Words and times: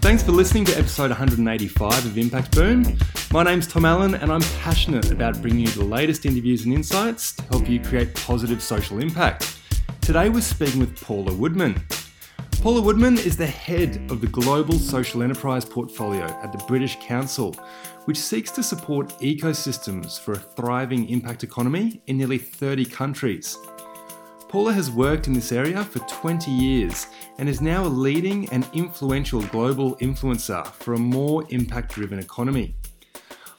Thanks 0.00 0.22
for 0.22 0.32
listening 0.32 0.64
to 0.66 0.78
episode 0.78 1.10
185 1.10 2.06
of 2.06 2.18
Impact 2.18 2.54
Boom. 2.54 2.98
My 3.32 3.42
name's 3.42 3.66
Tom 3.66 3.84
Allen, 3.84 4.14
and 4.14 4.32
I'm 4.32 4.42
passionate 4.60 5.10
about 5.10 5.40
bringing 5.40 5.60
you 5.60 5.68
the 5.68 5.84
latest 5.84 6.26
interviews 6.26 6.64
and 6.64 6.74
insights 6.74 7.32
to 7.36 7.42
help 7.44 7.68
you 7.68 7.80
create 7.80 8.14
positive 8.14 8.62
social 8.62 8.98
impact. 9.00 9.58
Today, 10.00 10.28
we're 10.28 10.40
speaking 10.40 10.80
with 10.80 11.00
Paula 11.00 11.32
Woodman. 11.32 11.82
Paula 12.62 12.80
Woodman 12.80 13.18
is 13.18 13.36
the 13.36 13.46
head 13.46 14.00
of 14.10 14.20
the 14.20 14.26
Global 14.26 14.74
Social 14.78 15.22
Enterprise 15.22 15.64
Portfolio 15.64 16.24
at 16.24 16.52
the 16.52 16.64
British 16.66 16.96
Council, 17.00 17.54
which 18.06 18.18
seeks 18.18 18.50
to 18.52 18.62
support 18.62 19.08
ecosystems 19.20 20.18
for 20.20 20.32
a 20.32 20.38
thriving 20.38 21.08
impact 21.10 21.44
economy 21.44 22.00
in 22.06 22.16
nearly 22.16 22.38
30 22.38 22.86
countries. 22.86 23.58
Paula 24.54 24.72
has 24.72 24.88
worked 24.88 25.26
in 25.26 25.32
this 25.32 25.50
area 25.50 25.82
for 25.82 25.98
20 25.98 26.48
years 26.48 27.08
and 27.38 27.48
is 27.48 27.60
now 27.60 27.84
a 27.84 27.88
leading 27.88 28.48
and 28.50 28.64
influential 28.72 29.42
global 29.42 29.96
influencer 29.96 30.64
for 30.74 30.94
a 30.94 30.96
more 30.96 31.44
impact 31.48 31.92
driven 31.92 32.20
economy. 32.20 32.76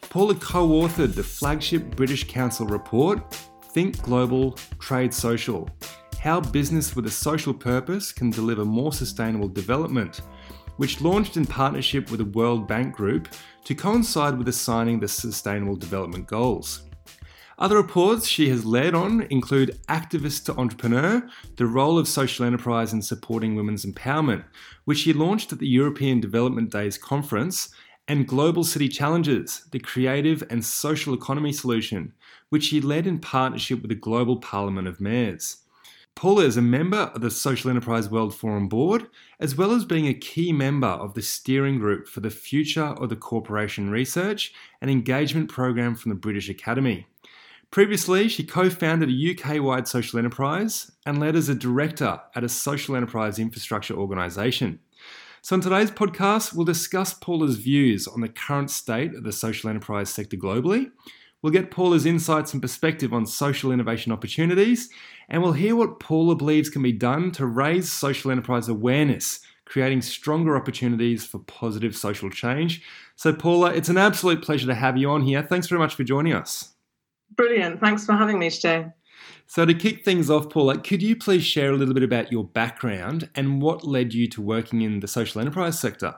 Paula 0.04 0.36
co 0.36 0.70
authored 0.70 1.14
the 1.14 1.22
flagship 1.22 1.98
British 1.98 2.26
Council 2.30 2.66
report, 2.66 3.34
Think 3.74 4.02
Global, 4.04 4.54
Trade 4.80 5.14
Social 5.14 5.70
How 6.18 6.40
Business 6.40 6.96
with 6.96 7.08
a 7.08 7.12
Social 7.12 7.54
Purpose 7.54 8.14
Can 8.14 8.30
Deliver 8.30 8.64
More 8.64 8.94
Sustainable 8.94 9.50
Development, 9.50 10.22
which 10.78 11.02
launched 11.02 11.36
in 11.36 11.46
partnership 11.46 12.10
with 12.10 12.20
the 12.20 12.40
World 12.40 12.70
Bank 12.70 12.96
Group 12.96 13.28
to 13.66 13.76
coincide 13.76 14.38
with 14.38 14.46
the 14.46 14.54
signing 14.54 14.96
of 14.96 15.02
the 15.02 15.10
Sustainable 15.10 15.76
Development 15.76 16.26
Goals. 16.26 16.85
Other 17.58 17.78
reports 17.78 18.28
she 18.28 18.50
has 18.50 18.66
led 18.66 18.94
on 18.94 19.22
include 19.30 19.80
Activist 19.88 20.44
to 20.46 20.58
Entrepreneur, 20.58 21.26
the 21.56 21.66
role 21.66 21.98
of 21.98 22.06
social 22.06 22.46
enterprise 22.46 22.92
in 22.92 23.02
supporting 23.02 23.56
women's 23.56 23.86
empowerment, 23.86 24.44
which 24.84 25.00
she 25.00 25.14
launched 25.14 25.54
at 25.54 25.60
the 25.60 25.68
European 25.68 26.20
Development 26.20 26.70
Days 26.70 26.98
conference, 26.98 27.70
and 28.10 28.28
Global 28.28 28.66
City 28.66 28.90
Challenges, 28.90 29.68
the 29.72 29.80
creative 29.80 30.44
and 30.50 30.64
social 30.66 31.14
economy 31.14 31.54
solution, 31.54 32.12
which 32.50 32.66
she 32.66 32.82
led 32.82 33.08
in 33.08 33.20
partnership 33.20 33.82
with 33.82 33.90
the 33.90 33.96
Global 33.96 34.38
Parliament 34.38 34.90
of 34.90 35.00
Mayors. 35.00 35.58
Paula 36.14 36.44
is 36.44 36.58
a 36.58 36.62
member 36.62 37.12
of 37.14 37.22
the 37.22 37.32
Social 37.32 37.70
Enterprise 37.70 38.10
World 38.10 38.36
Forum 38.36 38.68
Board, 38.68 39.08
as 39.40 39.56
well 39.56 39.72
as 39.72 39.84
being 39.86 40.08
a 40.08 40.14
key 40.14 40.52
member 40.54 40.88
of 40.88 41.14
the 41.14 41.22
steering 41.22 41.80
group 41.80 42.08
for 42.08 42.20
the 42.20 42.30
Future 42.30 42.84
of 42.84 43.10
the 43.10 43.16
Corporation 43.16 43.90
Research 43.90 44.54
and 44.82 44.92
Engagement 44.92 45.50
Program 45.50 45.96
from 45.96 46.10
the 46.10 46.16
British 46.16 46.48
Academy. 46.48 47.06
Previously, 47.76 48.30
she 48.30 48.46
co 48.46 48.70
founded 48.70 49.10
a 49.10 49.32
UK 49.34 49.62
wide 49.62 49.86
social 49.86 50.18
enterprise 50.18 50.94
and 51.06 51.20
led 51.20 51.36
as 51.36 51.50
a 51.50 51.54
director 51.54 52.22
at 52.34 52.42
a 52.42 52.48
social 52.48 52.96
enterprise 52.96 53.38
infrastructure 53.38 53.94
organisation. 53.94 54.80
So, 55.42 55.56
in 55.56 55.62
today's 55.62 55.92
podcast, 55.92 56.54
we'll 56.54 56.64
discuss 56.64 57.14
Paula's 57.14 57.58
views 57.58 58.08
on 58.08 58.22
the 58.22 58.30
current 58.30 58.72
state 58.72 59.14
of 59.14 59.26
the 59.26 59.34
social 59.34 59.70
enterprise 59.70 60.10
sector 60.10 60.38
globally. 60.38 60.90
We'll 61.42 61.52
get 61.52 61.70
Paula's 61.70 62.06
insights 62.06 62.54
and 62.54 62.62
perspective 62.62 63.12
on 63.12 63.26
social 63.26 63.74
innovation 63.74 64.14
opportunities, 64.14 64.90
and 65.28 65.44
we'll 65.44 65.52
hear 65.52 65.76
what 65.76 66.00
Paula 66.00 66.38
believes 66.38 66.70
can 66.70 66.82
be 66.82 66.94
done 66.94 67.30
to 67.32 67.46
raise 67.46 67.92
social 67.92 68.32
enterprise 68.32 68.70
awareness, 68.70 69.42
creating 69.66 70.02
stronger 70.02 70.56
opportunities 70.56 71.26
for 71.26 71.40
positive 71.40 71.94
social 71.94 72.30
change. 72.30 72.82
So, 73.18 73.34
Paula, 73.34 73.74
it's 73.74 73.90
an 73.90 73.98
absolute 73.98 74.42
pleasure 74.42 74.68
to 74.68 74.76
have 74.76 74.96
you 74.96 75.10
on 75.10 75.24
here. 75.24 75.44
Thanks 75.44 75.68
very 75.68 75.80
much 75.80 75.96
for 75.96 76.06
joining 76.06 76.32
us. 76.32 76.75
Brilliant. 77.36 77.80
Thanks 77.80 78.06
for 78.06 78.14
having 78.14 78.40
me 78.40 78.50
today. 78.50 78.88
So, 79.48 79.66
to 79.66 79.74
kick 79.74 80.04
things 80.04 80.30
off, 80.30 80.50
Paula, 80.50 80.78
could 80.78 81.04
you 81.04 81.16
please 81.16 81.44
share 81.44 81.72
a 81.72 81.76
little 81.76 81.94
bit 81.94 82.04
about 82.04 82.32
your 82.32 82.44
background 82.44 83.30
and 83.36 83.62
what 83.62 83.84
led 83.84 84.14
you 84.14 84.28
to 84.30 84.42
working 84.42 84.82
in 84.82 85.00
the 85.00 85.08
social 85.08 85.40
enterprise 85.40 85.80
sector? 85.80 86.16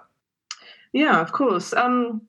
Yeah, 0.93 1.19
of 1.19 1.31
course. 1.31 1.73
Um, 1.73 2.21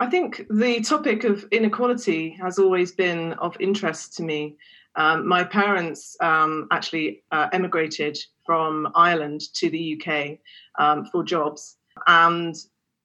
I 0.00 0.06
think 0.06 0.46
the 0.48 0.80
topic 0.80 1.24
of 1.24 1.44
inequality 1.50 2.36
has 2.40 2.58
always 2.58 2.92
been 2.92 3.34
of 3.34 3.54
interest 3.60 4.16
to 4.16 4.22
me. 4.22 4.56
Um, 4.96 5.28
my 5.28 5.44
parents 5.44 6.16
um, 6.20 6.66
actually 6.70 7.22
uh, 7.30 7.48
emigrated 7.52 8.18
from 8.46 8.88
Ireland 8.94 9.42
to 9.54 9.68
the 9.68 10.00
UK 10.00 10.38
um, 10.78 11.04
for 11.04 11.22
jobs, 11.22 11.76
and 12.06 12.54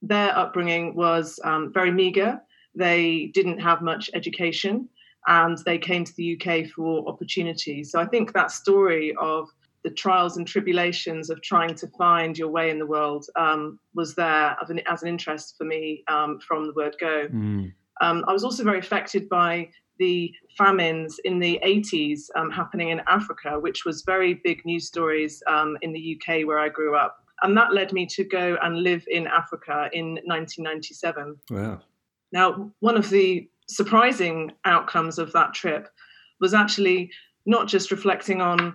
their 0.00 0.36
upbringing 0.36 0.94
was 0.94 1.38
um, 1.44 1.72
very 1.72 1.90
meagre. 1.90 2.40
They 2.74 3.30
didn't 3.34 3.58
have 3.58 3.82
much 3.82 4.10
education 4.14 4.88
and 5.26 5.58
they 5.58 5.78
came 5.78 6.04
to 6.04 6.14
the 6.14 6.40
UK 6.40 6.68
for 6.68 7.06
opportunities. 7.08 7.90
So 7.90 8.00
I 8.00 8.06
think 8.06 8.32
that 8.32 8.50
story 8.50 9.14
of 9.20 9.48
the 9.82 9.90
trials 9.90 10.36
and 10.36 10.46
tribulations 10.46 11.30
of 11.30 11.40
trying 11.42 11.74
to 11.74 11.86
find 11.96 12.36
your 12.36 12.48
way 12.48 12.70
in 12.70 12.78
the 12.78 12.86
world 12.86 13.26
um, 13.36 13.78
was 13.94 14.14
there 14.14 14.56
an, 14.68 14.80
as 14.90 15.02
an 15.02 15.08
interest 15.08 15.54
for 15.56 15.64
me 15.64 16.02
um, 16.08 16.40
from 16.40 16.66
the 16.66 16.72
word 16.72 16.96
go. 17.00 17.28
Mm. 17.28 17.72
Um, 18.00 18.24
I 18.26 18.32
was 18.32 18.44
also 18.44 18.64
very 18.64 18.80
affected 18.80 19.28
by 19.28 19.68
the 19.98 20.32
famines 20.58 21.18
in 21.24 21.38
the 21.38 21.60
80s 21.64 22.24
um, 22.34 22.50
happening 22.50 22.90
in 22.90 23.00
Africa, 23.06 23.58
which 23.58 23.84
was 23.84 24.02
very 24.02 24.34
big 24.34 24.64
news 24.64 24.86
stories 24.86 25.42
um, 25.46 25.78
in 25.82 25.92
the 25.92 26.18
UK 26.20 26.46
where 26.46 26.58
I 26.58 26.68
grew 26.68 26.96
up. 26.96 27.24
And 27.42 27.56
that 27.56 27.72
led 27.72 27.92
me 27.92 28.06
to 28.06 28.24
go 28.24 28.56
and 28.62 28.82
live 28.82 29.04
in 29.08 29.26
Africa 29.26 29.88
in 29.92 30.14
1997. 30.24 31.36
Wow. 31.50 31.80
Now, 32.32 32.72
one 32.80 32.96
of 32.96 33.08
the 33.10 33.48
surprising 33.68 34.52
outcomes 34.64 35.18
of 35.18 35.32
that 35.32 35.54
trip 35.54 35.88
was 36.40 36.54
actually 36.54 37.10
not 37.46 37.68
just 37.68 37.90
reflecting 37.90 38.40
on 38.40 38.74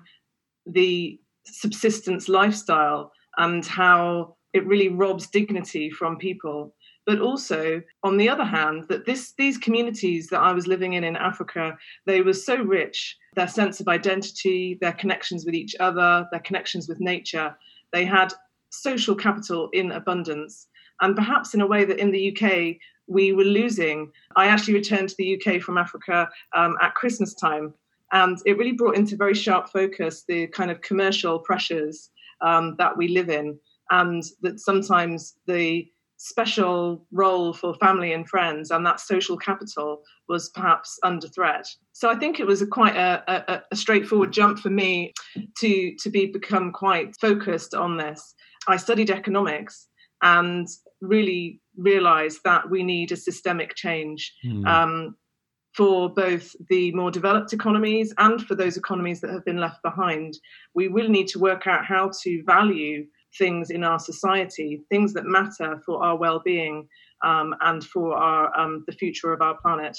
the 0.66 1.20
subsistence 1.46 2.30
lifestyle 2.30 3.12
and 3.38 3.66
how 3.66 4.36
it 4.54 4.66
really 4.66 4.90
robs 4.90 5.28
dignity 5.28 5.90
from 5.90 6.18
people 6.18 6.76
but 7.06 7.20
also 7.20 7.82
on 8.04 8.18
the 8.18 8.30
other 8.30 8.44
hand 8.44 8.86
that 8.90 9.06
this 9.06 9.34
these 9.38 9.58
communities 9.58 10.28
that 10.28 10.40
i 10.40 10.52
was 10.52 10.68
living 10.68 10.94
in 10.94 11.04
in 11.04 11.16
africa 11.16 11.76
they 12.06 12.22
were 12.22 12.34
so 12.34 12.58
rich 12.58 13.18
their 13.36 13.48
sense 13.48 13.80
of 13.80 13.88
identity 13.88 14.78
their 14.82 14.94
connections 14.94 15.46
with 15.46 15.56
each 15.56 15.76
other 15.80 16.28
their 16.32 16.42
connections 16.42 16.88
with 16.88 17.00
nature 17.00 17.56
they 17.92 18.06
had 18.06 18.34
social 18.72 19.16
capital 19.16 19.70
in 19.74 19.92
abundance. 19.92 20.68
And 21.02 21.16
perhaps 21.16 21.54
in 21.54 21.62
a 21.62 21.68
way 21.68 21.86
that 21.86 22.00
in 22.00 22.12
the 22.12 22.32
uk 22.32 22.78
we 23.12 23.34
were 23.34 23.44
losing. 23.44 24.12
I 24.36 24.48
actually 24.48 24.76
returned 24.76 25.10
to 25.10 25.16
the 25.18 25.36
UK 25.36 25.62
from 25.62 25.78
Africa 25.78 26.30
um, 26.56 26.76
at 26.82 26.96
Christmas 26.96 27.34
time, 27.34 27.74
and 28.12 28.38
it 28.46 28.58
really 28.58 28.72
brought 28.72 28.96
into 28.96 29.16
very 29.16 29.36
sharp 29.36 29.70
focus 29.70 30.24
the 30.28 30.48
kind 30.48 30.72
of 30.72 30.82
commercial 30.82 31.40
pressures 31.40 32.10
um, 32.42 32.76
that 32.78 32.98
we 32.98 33.10
live 33.10 33.30
in, 33.30 33.60
and 33.90 34.24
that 34.42 34.60
sometimes 34.60 35.36
the 35.46 35.88
special 36.18 37.04
role 37.12 37.52
for 37.52 37.74
family 37.76 38.14
and 38.14 38.30
friends 38.30 38.70
and 38.70 38.86
that 38.86 39.00
social 39.00 39.36
capital 39.36 40.04
was 40.30 40.50
perhaps 40.50 41.00
under 41.02 41.28
threat. 41.28 41.66
So 41.94 42.12
I 42.12 42.16
think 42.16 42.40
it 42.40 42.46
was 42.46 42.62
a 42.62 42.68
quite 42.68 42.96
a, 42.96 43.24
a, 43.28 43.64
a 43.72 43.76
straightforward 43.76 44.32
jump 44.32 44.60
for 44.60 44.70
me 44.70 45.14
to 45.58 45.96
to 45.96 46.10
be 46.12 46.28
become 46.28 46.72
quite 46.72 47.16
focused 47.20 47.74
on 47.74 47.98
this. 47.98 48.36
I 48.68 48.78
studied 48.78 49.10
economics 49.10 49.88
and 50.22 50.68
really 51.02 51.60
realize 51.78 52.40
that 52.46 52.70
we 52.70 52.84
need 52.84 53.12
a 53.12 53.18
systemic 53.18 53.76
change 53.76 54.34
mm. 54.46 54.66
um, 54.68 55.16
for 55.74 56.10
both 56.10 56.56
the 56.70 56.92
more 56.94 57.12
developed 57.12 57.54
economies 57.54 58.14
and 58.18 58.46
for 58.46 58.56
those 58.56 58.78
economies 58.78 59.22
that 59.22 59.32
have 59.32 59.46
been 59.46 59.60
left 59.60 59.82
behind. 59.84 60.38
We 60.76 60.88
will 60.88 61.10
need 61.10 61.28
to 61.30 61.40
work 61.40 61.66
out 61.66 61.86
how 61.86 62.12
to 62.24 62.44
value 62.46 63.06
things 63.38 63.70
in 63.70 63.84
our 63.84 64.00
society, 64.00 64.82
things 64.90 65.14
that 65.14 65.26
matter 65.26 65.82
for 65.86 66.04
our 66.04 66.18
well-being 66.18 66.88
um, 67.24 67.56
and 67.62 67.84
for 67.84 68.16
our 68.16 68.58
um, 68.60 68.84
the 68.88 68.94
future 68.94 69.32
of 69.32 69.42
our 69.42 69.58
planet. 69.62 69.98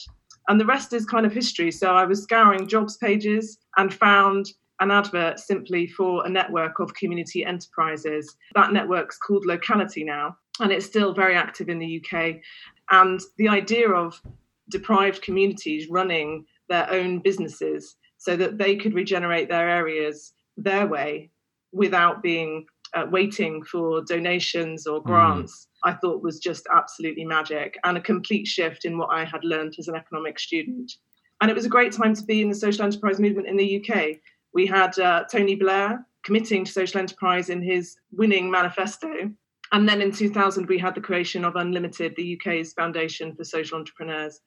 And 0.49 0.60
the 0.60 0.66
rest 0.66 0.93
is 0.93 1.06
kind 1.06 1.25
of 1.25 1.32
history. 1.32 1.70
So 1.70 1.94
I 1.94 2.04
was 2.04 2.22
scouring 2.22 2.66
jobs 2.66 2.96
pages 2.99 3.58
and 3.76 3.94
found 3.94 4.46
an 4.81 4.90
advert 4.90 5.38
simply 5.38 5.87
for 5.87 6.26
a 6.26 6.28
network 6.28 6.81
of 6.81 6.93
community 6.94 7.44
enterprises. 7.44 8.37
That 8.54 8.72
network's 8.72 9.16
called 9.16 9.46
Locality 9.46 10.04
now 10.04 10.37
and 10.60 10.72
it's 10.72 10.87
still 10.87 11.14
very 11.14 11.34
active 11.34 11.69
in 11.69 11.78
the 11.78 12.02
UK. 12.02 12.37
And 12.90 13.20
the 13.38 13.49
idea 13.49 13.90
of 13.90 14.20
deprived 14.70 15.22
communities 15.22 15.88
running 15.88 16.44
their 16.69 16.90
own 16.90 17.19
businesses 17.19 17.96
so 18.19 18.37
that 18.37 18.58
they 18.58 18.76
could 18.76 18.94
regenerate 18.94 19.49
their 19.49 19.69
areas 19.69 20.32
their 20.56 20.87
way 20.87 21.31
without 21.72 22.22
being 22.22 22.66
uh, 22.94 23.06
waiting 23.10 23.62
for 23.62 24.02
donations 24.04 24.87
or 24.87 25.00
mm. 25.00 25.04
grants, 25.04 25.66
mm. 25.66 25.90
I 25.90 25.94
thought 25.94 26.22
was 26.22 26.38
just 26.38 26.66
absolutely 26.72 27.25
magic 27.25 27.78
and 27.84 27.96
a 27.96 28.00
complete 28.00 28.46
shift 28.46 28.84
in 28.84 28.99
what 28.99 29.10
I 29.10 29.25
had 29.25 29.44
learned 29.44 29.75
as 29.78 29.88
an 29.88 29.96
economics 29.96 30.44
student. 30.44 30.93
And 31.40 31.50
it 31.50 31.54
was 31.54 31.64
a 31.64 31.70
great 31.70 31.93
time 31.93 32.14
to 32.14 32.25
be 32.25 32.43
in 32.43 32.49
the 32.49 32.54
social 32.54 32.84
enterprise 32.84 33.19
movement 33.19 33.49
in 33.49 33.56
the 33.56 33.82
UK. 33.82 34.19
We 34.54 34.66
had 34.66 34.96
uh, 34.99 35.25
Tony 35.31 35.56
Blair 35.56 36.06
committing 36.22 36.64
to 36.64 36.70
social 36.70 37.00
enterprise 37.00 37.50
in 37.50 37.62
his 37.62 37.96
winning 38.12 38.50
manifesto. 38.50 39.32
And 39.72 39.88
then 39.88 40.02
in 40.02 40.12
2000, 40.12 40.66
we 40.69 40.78
had 40.78 40.94
the 40.94 41.00
creation 41.00 41.44
of 41.44 41.56
Unlimited, 41.56 42.14
the 42.16 42.38
UK's 42.38 42.74
foundation 42.74 43.34
for 43.34 43.44
social 43.44 43.78
entrepreneurs. 43.78 44.40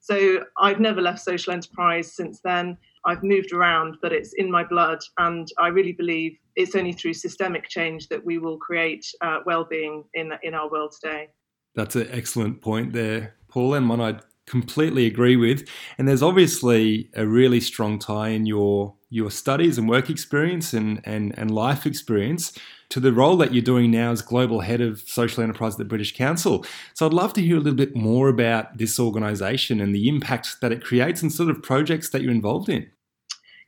So 0.00 0.44
I've 0.58 0.80
never 0.80 1.02
left 1.02 1.20
social 1.20 1.52
enterprise 1.52 2.14
since 2.14 2.40
then. 2.42 2.78
I've 3.04 3.22
moved 3.22 3.52
around, 3.52 3.98
but 4.00 4.12
it's 4.12 4.32
in 4.34 4.50
my 4.50 4.64
blood. 4.64 4.98
And 5.18 5.46
I 5.58 5.68
really 5.68 5.92
believe 5.92 6.36
it's 6.56 6.74
only 6.74 6.92
through 6.92 7.14
systemic 7.14 7.68
change 7.68 8.08
that 8.08 8.24
we 8.24 8.38
will 8.38 8.56
create 8.56 9.06
uh, 9.20 9.38
well-being 9.44 10.04
in, 10.14 10.32
in 10.42 10.54
our 10.54 10.70
world 10.70 10.94
today. 11.00 11.28
That's 11.74 11.96
an 11.96 12.08
excellent 12.10 12.62
point 12.62 12.94
there, 12.94 13.34
Paul, 13.48 13.74
and 13.74 13.88
one 13.88 14.00
I 14.00 14.18
completely 14.46 15.06
agree 15.06 15.36
with. 15.36 15.68
And 15.98 16.08
there's 16.08 16.22
obviously 16.22 17.10
a 17.14 17.26
really 17.26 17.60
strong 17.60 17.98
tie 17.98 18.30
in 18.30 18.46
your 18.46 18.96
your 19.12 19.30
studies 19.30 19.76
and 19.76 19.88
work 19.88 20.08
experience 20.08 20.72
and, 20.72 21.00
and, 21.02 21.36
and 21.36 21.50
life 21.50 21.84
experience 21.84 22.52
to 22.90 23.00
the 23.00 23.12
role 23.12 23.36
that 23.36 23.54
you're 23.54 23.62
doing 23.62 23.90
now 23.90 24.10
as 24.10 24.20
global 24.20 24.60
head 24.60 24.80
of 24.80 25.00
social 25.00 25.42
enterprise 25.42 25.74
at 25.74 25.78
the 25.78 25.84
British 25.84 26.14
Council. 26.14 26.64
So 26.94 27.06
I'd 27.06 27.12
love 27.12 27.32
to 27.34 27.40
hear 27.40 27.56
a 27.56 27.60
little 27.60 27.76
bit 27.76 27.96
more 27.96 28.28
about 28.28 28.76
this 28.76 28.98
organisation 28.98 29.80
and 29.80 29.94
the 29.94 30.08
impact 30.08 30.60
that 30.60 30.72
it 30.72 30.84
creates 30.84 31.22
and 31.22 31.32
sort 31.32 31.50
of 31.50 31.62
projects 31.62 32.10
that 32.10 32.22
you're 32.22 32.32
involved 32.32 32.68
in. 32.68 32.90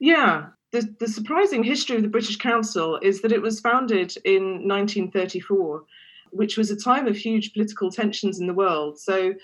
Yeah, 0.00 0.46
the, 0.72 0.92
the 0.98 1.06
surprising 1.06 1.62
history 1.62 1.96
of 1.96 2.02
the 2.02 2.08
British 2.08 2.36
Council 2.36 2.98
is 3.00 3.22
that 3.22 3.30
it 3.30 3.42
was 3.42 3.60
founded 3.60 4.14
in 4.24 4.66
1934, 4.66 5.84
which 6.30 6.56
was 6.56 6.70
a 6.70 6.76
time 6.76 7.06
of 7.06 7.16
huge 7.16 7.52
political 7.52 7.90
tensions 7.90 8.40
in 8.40 8.48
the 8.48 8.54
world. 8.54 8.98
So 8.98 9.34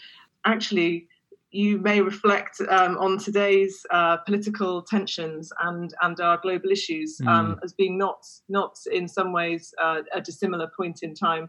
actually, 0.45 1.07
you 1.51 1.79
may 1.79 2.01
reflect 2.01 2.61
um, 2.69 2.99
on 2.99 3.19
today's 3.19 3.85
uh, 3.91 4.19
political 4.19 4.83
tensions 4.83 5.51
and, 5.61 5.95
and 6.03 6.21
our 6.21 6.39
global 6.39 6.71
issues 6.71 7.19
um, 7.27 7.55
mm. 7.55 7.59
as 7.65 7.73
being 7.73 7.97
not, 7.97 8.23
not 8.49 8.77
in 8.93 9.09
some 9.09 9.33
ways 9.33 9.73
uh, 9.83 10.03
a 10.15 10.21
dissimilar 10.21 10.71
point 10.77 11.01
in 11.03 11.15
time. 11.15 11.49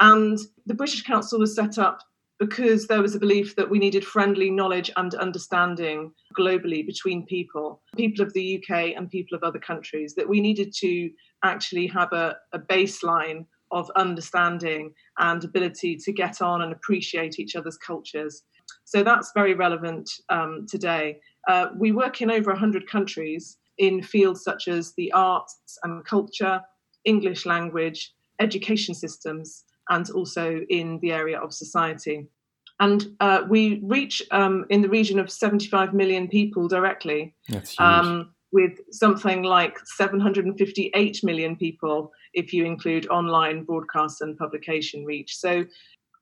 And 0.00 0.38
the 0.66 0.74
British 0.74 1.02
Council 1.02 1.40
was 1.40 1.54
set 1.54 1.78
up 1.78 2.00
because 2.38 2.86
there 2.86 3.02
was 3.02 3.14
a 3.14 3.20
belief 3.20 3.54
that 3.56 3.70
we 3.70 3.78
needed 3.78 4.04
friendly 4.04 4.50
knowledge 4.50 4.90
and 4.96 5.14
understanding 5.14 6.12
globally 6.36 6.84
between 6.84 7.24
people, 7.26 7.80
people 7.96 8.24
of 8.24 8.32
the 8.32 8.58
UK 8.58 8.94
and 8.96 9.10
people 9.10 9.36
of 9.36 9.44
other 9.44 9.60
countries, 9.60 10.14
that 10.16 10.28
we 10.28 10.40
needed 10.40 10.72
to 10.78 11.10
actually 11.44 11.86
have 11.86 12.12
a, 12.12 12.36
a 12.52 12.58
baseline 12.58 13.46
of 13.70 13.90
understanding 13.96 14.92
and 15.18 15.44
ability 15.44 15.96
to 15.96 16.12
get 16.12 16.42
on 16.42 16.62
and 16.62 16.72
appreciate 16.72 17.38
each 17.38 17.56
other's 17.56 17.78
cultures 17.78 18.42
so 18.84 19.02
that's 19.02 19.32
very 19.34 19.54
relevant 19.54 20.10
um, 20.28 20.66
today. 20.68 21.18
Uh, 21.48 21.68
we 21.76 21.92
work 21.92 22.20
in 22.20 22.30
over 22.30 22.50
100 22.50 22.88
countries 22.88 23.58
in 23.78 24.02
fields 24.02 24.42
such 24.42 24.68
as 24.68 24.92
the 24.94 25.10
arts 25.12 25.78
and 25.82 26.04
culture, 26.04 26.60
English 27.04 27.46
language, 27.46 28.12
education 28.38 28.94
systems, 28.94 29.64
and 29.88 30.10
also 30.10 30.60
in 30.68 30.98
the 31.00 31.12
area 31.12 31.38
of 31.40 31.52
society. 31.52 32.26
And 32.80 33.16
uh, 33.20 33.42
we 33.48 33.80
reach 33.84 34.22
um, 34.30 34.66
in 34.68 34.82
the 34.82 34.88
region 34.88 35.18
of 35.18 35.30
75 35.30 35.94
million 35.94 36.28
people 36.28 36.68
directly, 36.68 37.34
um, 37.78 38.34
with 38.52 38.80
something 38.90 39.42
like 39.42 39.78
758 39.84 41.24
million 41.24 41.56
people 41.56 42.12
if 42.34 42.52
you 42.52 42.64
include 42.64 43.06
online 43.08 43.64
broadcast 43.64 44.20
and 44.20 44.36
publication 44.36 45.04
reach. 45.04 45.36
So 45.36 45.64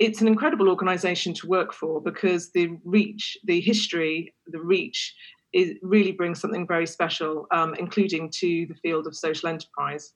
it's 0.01 0.23
an 0.23 0.27
incredible 0.27 0.69
organization 0.71 1.35
to 1.35 1.47
work 1.47 1.75
for 1.75 2.01
because 2.01 2.51
the 2.53 2.71
reach, 2.85 3.37
the 3.45 3.61
history, 3.61 4.35
the 4.47 4.61
reach 4.61 5.15
is, 5.53 5.75
really 5.83 6.13
brings 6.13 6.41
something 6.41 6.67
very 6.67 6.87
special, 6.87 7.47
um, 7.53 7.75
including 7.75 8.31
to 8.39 8.67
the 8.67 8.75
field 8.83 9.07
of 9.07 9.15
social 9.15 9.51
enterprise. 9.51 10.15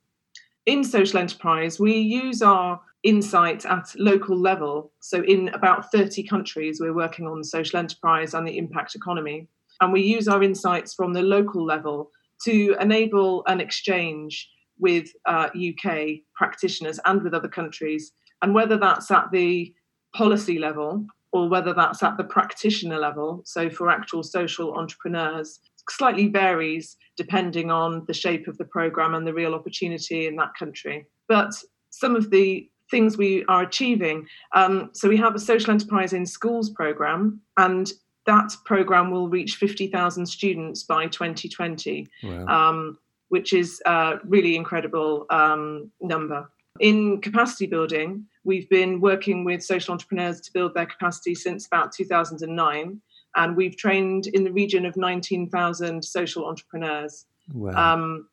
In 0.65 0.83
social 0.83 1.19
enterprise, 1.19 1.79
we 1.79 1.99
use 1.99 2.41
our 2.41 2.81
insight 3.03 3.67
at 3.67 3.95
local 3.99 4.41
level. 4.41 4.91
So, 5.01 5.23
in 5.23 5.51
about 5.51 5.93
30 5.93 6.23
countries, 6.23 6.81
we're 6.81 6.95
working 6.95 7.27
on 7.27 7.45
social 7.45 7.79
enterprise 7.79 8.33
and 8.33 8.49
the 8.49 8.57
impact 8.57 8.95
economy. 8.95 9.49
And 9.83 9.93
we 9.93 10.01
use 10.01 10.29
our 10.29 10.43
insights 10.43 10.95
from 10.95 11.13
the 11.13 11.23
local 11.23 11.63
level 11.63 12.11
to 12.47 12.75
enable 12.81 13.43
an 13.47 13.61
exchange 13.61 14.49
with 14.79 15.09
uh, 15.27 15.51
UK 15.55 16.21
practitioners 16.35 16.99
and 17.05 17.23
with 17.23 17.35
other 17.35 17.49
countries 17.49 18.13
and 18.44 18.52
whether 18.52 18.76
that's 18.76 19.11
at 19.11 19.31
the 19.32 19.73
policy 20.14 20.58
level 20.58 21.06
or 21.32 21.49
whether 21.49 21.73
that's 21.73 22.02
at 22.02 22.19
the 22.19 22.25
practitioner 22.25 22.99
level, 22.99 23.41
so 23.46 23.70
for 23.70 23.88
actual 23.88 24.23
social 24.23 24.75
entrepreneurs, 24.75 25.61
slightly 25.88 26.29
varies 26.29 26.99
depending 27.17 27.70
on 27.70 28.05
the 28.06 28.12
shape 28.12 28.46
of 28.46 28.58
the 28.58 28.67
program 28.67 29.14
and 29.14 29.26
the 29.26 29.32
real 29.32 29.55
opportunity 29.55 30.26
in 30.26 30.37
that 30.37 30.52
country. 30.58 31.06
But 31.26 31.55
some 31.88 32.14
of 32.14 32.29
the 32.29 32.69
things 32.91 33.17
we 33.17 33.46
are 33.46 33.62
achieving 33.62 34.26
um, 34.55 34.91
so 34.93 35.08
we 35.08 35.17
have 35.17 35.35
a 35.35 35.38
social 35.38 35.70
enterprise 35.70 36.12
in 36.12 36.26
schools 36.26 36.69
program, 36.69 37.41
and 37.56 37.91
that 38.26 38.55
program 38.67 39.11
will 39.11 39.31
reach 39.31 39.56
50,000 39.56 40.26
students 40.26 40.82
by 40.82 41.06
2020, 41.06 42.06
wow. 42.23 42.46
um, 42.46 42.99
which 43.31 43.55
is 43.55 43.81
a 43.87 44.19
really 44.25 44.55
incredible 44.55 45.25
um, 45.31 45.91
number. 46.02 46.50
In 46.81 47.20
capacity 47.20 47.67
building, 47.67 48.26
we've 48.44 48.69
been 48.69 49.00
working 49.00 49.44
with 49.44 49.64
social 49.64 49.93
entrepreneurs 49.93 50.41
to 50.43 50.52
build 50.52 50.75
their 50.75 50.87
capacity 50.87 51.35
since 51.35 51.67
about 51.67 51.93
2009, 51.93 53.00
and 53.37 53.56
we've 53.56 53.76
trained 53.76 54.29
in 54.29 54.44
the 54.44 54.52
region 54.52 54.87
of 54.87 54.96
19,000 54.96 56.05
social 56.05 56.46
entrepreneurs. 56.46 57.26
Wow. 57.52 57.94
Um, 57.94 58.29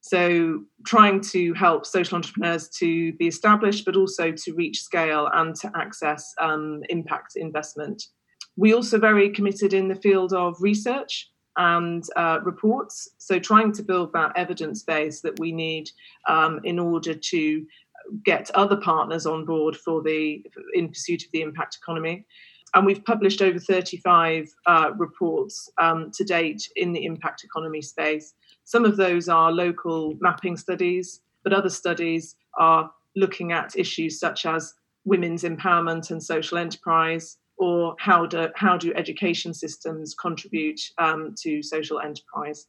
so, 0.00 0.62
trying 0.86 1.20
to 1.32 1.52
help 1.54 1.84
social 1.84 2.14
entrepreneurs 2.14 2.68
to 2.78 3.12
be 3.14 3.26
established, 3.26 3.84
but 3.84 3.96
also 3.96 4.30
to 4.30 4.54
reach 4.54 4.80
scale 4.80 5.28
and 5.34 5.54
to 5.56 5.72
access 5.74 6.32
um, 6.40 6.82
impact 6.88 7.34
investment. 7.34 8.04
We 8.56 8.72
also 8.72 9.00
very 9.00 9.30
committed 9.30 9.72
in 9.72 9.88
the 9.88 9.96
field 9.96 10.32
of 10.32 10.56
research 10.60 11.28
and 11.56 12.04
uh, 12.14 12.38
reports. 12.44 13.08
So, 13.18 13.40
trying 13.40 13.72
to 13.72 13.82
build 13.82 14.12
that 14.12 14.30
evidence 14.36 14.84
base 14.84 15.22
that 15.22 15.40
we 15.40 15.50
need 15.50 15.90
um, 16.28 16.60
in 16.62 16.78
order 16.78 17.14
to 17.14 17.66
get 18.24 18.50
other 18.52 18.76
partners 18.76 19.26
on 19.26 19.44
board 19.44 19.76
for 19.76 20.02
the 20.02 20.44
in 20.74 20.88
pursuit 20.88 21.24
of 21.24 21.30
the 21.32 21.42
impact 21.42 21.78
economy. 21.80 22.24
And 22.74 22.84
we've 22.84 23.04
published 23.04 23.42
over 23.42 23.58
35 23.58 24.48
uh, 24.66 24.90
reports 24.96 25.70
um, 25.78 26.10
to 26.12 26.24
date 26.24 26.68
in 26.76 26.92
the 26.92 27.04
impact 27.04 27.44
economy 27.44 27.80
space. 27.80 28.34
Some 28.64 28.84
of 28.84 28.96
those 28.96 29.28
are 29.28 29.52
local 29.52 30.14
mapping 30.20 30.56
studies, 30.56 31.20
but 31.42 31.52
other 31.52 31.70
studies 31.70 32.36
are 32.58 32.90
looking 33.14 33.52
at 33.52 33.76
issues 33.76 34.18
such 34.18 34.44
as 34.44 34.74
women's 35.04 35.44
empowerment 35.44 36.10
and 36.10 36.22
social 36.22 36.58
enterprise, 36.58 37.38
or 37.56 37.96
how 37.98 38.26
do, 38.26 38.48
how 38.56 38.76
do 38.76 38.92
education 38.94 39.54
systems 39.54 40.14
contribute 40.14 40.80
um, 40.98 41.34
to 41.42 41.62
social 41.62 42.00
enterprise. 42.00 42.66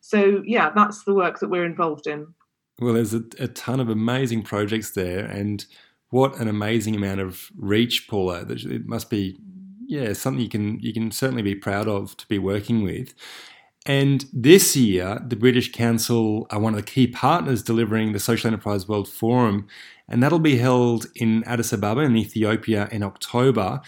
So, 0.00 0.42
yeah, 0.46 0.70
that's 0.74 1.02
the 1.04 1.14
work 1.14 1.40
that 1.40 1.48
we're 1.48 1.64
involved 1.64 2.06
in. 2.06 2.28
Well, 2.80 2.94
there's 2.94 3.14
a, 3.14 3.22
a, 3.40 3.48
ton 3.48 3.80
of 3.80 3.88
amazing 3.88 4.42
projects 4.42 4.90
there, 4.90 5.24
and 5.24 5.64
what 6.10 6.38
an 6.38 6.48
amazing 6.48 6.94
amount 6.94 7.20
of 7.20 7.50
reach, 7.56 8.08
Paula. 8.08 8.46
It 8.48 8.86
must 8.86 9.10
be, 9.10 9.38
yeah, 9.86 10.12
something 10.12 10.42
you 10.42 10.48
can 10.48 10.78
you 10.80 10.92
can 10.92 11.10
certainly 11.10 11.42
be 11.42 11.54
proud 11.54 11.88
of 11.88 12.16
to 12.18 12.26
be 12.28 12.38
working 12.38 12.82
with. 12.82 13.14
And 13.84 14.26
this 14.32 14.76
year, 14.76 15.20
the 15.26 15.36
British 15.36 15.72
Council 15.72 16.46
are 16.50 16.60
one 16.60 16.74
of 16.74 16.80
the 16.80 16.90
key 16.90 17.06
partners 17.06 17.62
delivering 17.62 18.12
the 18.12 18.20
Social 18.20 18.48
Enterprise 18.48 18.86
World 18.86 19.08
Forum, 19.08 19.66
and 20.08 20.22
that'll 20.22 20.38
be 20.38 20.58
held 20.58 21.06
in 21.16 21.42
Addis 21.44 21.72
Ababa 21.72 22.02
in 22.02 22.16
Ethiopia 22.16 22.88
in 22.92 23.02
October 23.02 23.80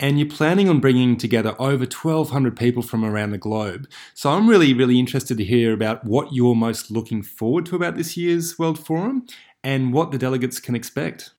and 0.00 0.18
you're 0.18 0.28
planning 0.28 0.68
on 0.68 0.80
bringing 0.80 1.16
together 1.16 1.54
over 1.58 1.84
1,200 1.84 2.56
people 2.56 2.82
from 2.82 3.04
around 3.04 3.30
the 3.30 3.38
globe. 3.38 3.88
So 4.14 4.30
I'm 4.30 4.48
really, 4.48 4.72
really 4.72 4.98
interested 4.98 5.36
to 5.38 5.44
hear 5.44 5.72
about 5.72 6.04
what 6.04 6.32
you're 6.32 6.54
most 6.54 6.90
looking 6.90 7.22
forward 7.22 7.66
to 7.66 7.76
about 7.76 7.96
this 7.96 8.16
year's 8.16 8.58
World 8.58 8.78
Forum 8.78 9.26
and 9.64 9.92
what 9.92 10.12
the 10.12 10.18
delegates 10.18 10.60
can 10.60 10.74
expect. 10.74 11.32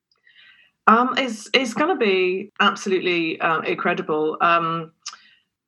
Um, 0.86 1.14
it's 1.16 1.48
it's 1.54 1.72
going 1.72 1.90
to 1.90 1.96
be 1.96 2.50
absolutely 2.58 3.40
uh, 3.40 3.60
incredible. 3.60 4.36
Um, 4.40 4.90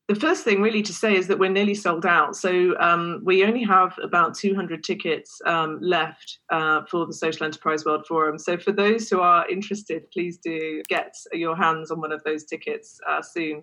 the 0.08 0.14
first 0.16 0.42
thing 0.42 0.60
really 0.60 0.82
to 0.82 0.92
say 0.92 1.16
is 1.16 1.28
that 1.28 1.38
we're 1.38 1.50
nearly 1.50 1.74
sold 1.74 2.04
out. 2.04 2.34
So 2.34 2.74
um, 2.80 3.20
we 3.24 3.44
only 3.44 3.62
have 3.62 3.96
about 4.02 4.34
200 4.34 4.82
tickets 4.82 5.40
um, 5.46 5.78
left 5.80 6.38
uh, 6.50 6.82
for 6.90 7.06
the 7.06 7.12
Social 7.12 7.46
Enterprise 7.46 7.84
World 7.84 8.04
Forum. 8.06 8.38
So 8.38 8.58
for 8.58 8.72
those 8.72 9.08
who 9.08 9.20
are 9.20 9.48
interested, 9.48 10.10
please 10.10 10.38
do 10.38 10.82
get 10.88 11.14
your 11.32 11.56
hands 11.56 11.90
on 11.90 12.00
one 12.00 12.12
of 12.12 12.22
those 12.24 12.44
tickets 12.44 12.98
uh, 13.08 13.22
soon. 13.22 13.62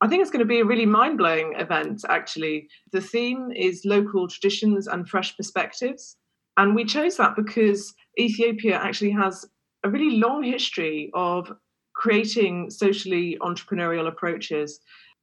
I 0.00 0.06
think 0.06 0.22
it's 0.22 0.30
going 0.30 0.40
to 0.40 0.46
be 0.46 0.60
a 0.60 0.64
really 0.64 0.86
mind 0.86 1.18
blowing 1.18 1.54
event, 1.56 2.04
actually. 2.08 2.68
The 2.92 3.00
theme 3.00 3.50
is 3.56 3.82
local 3.84 4.28
traditions 4.28 4.86
and 4.86 5.08
fresh 5.08 5.36
perspectives. 5.36 6.16
And 6.56 6.74
we 6.74 6.84
chose 6.84 7.16
that 7.16 7.36
because 7.36 7.94
Ethiopia 8.18 8.76
actually 8.76 9.12
has 9.12 9.46
a 9.82 9.88
really 9.88 10.18
long 10.18 10.42
history 10.42 11.10
of 11.14 11.50
creating 11.94 12.70
socially 12.70 13.36
entrepreneurial 13.40 14.06
approaches 14.06 14.80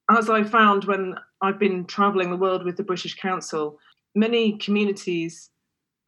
as 0.10 0.30
I 0.30 0.44
found 0.44 0.86
when 0.86 1.16
I've 1.42 1.60
been 1.60 1.86
traveling 1.86 2.30
the 2.30 2.38
world 2.38 2.64
with 2.64 2.78
the 2.78 2.84
British 2.84 3.16
Council, 3.16 3.80
many 4.14 4.58
communities 4.58 5.50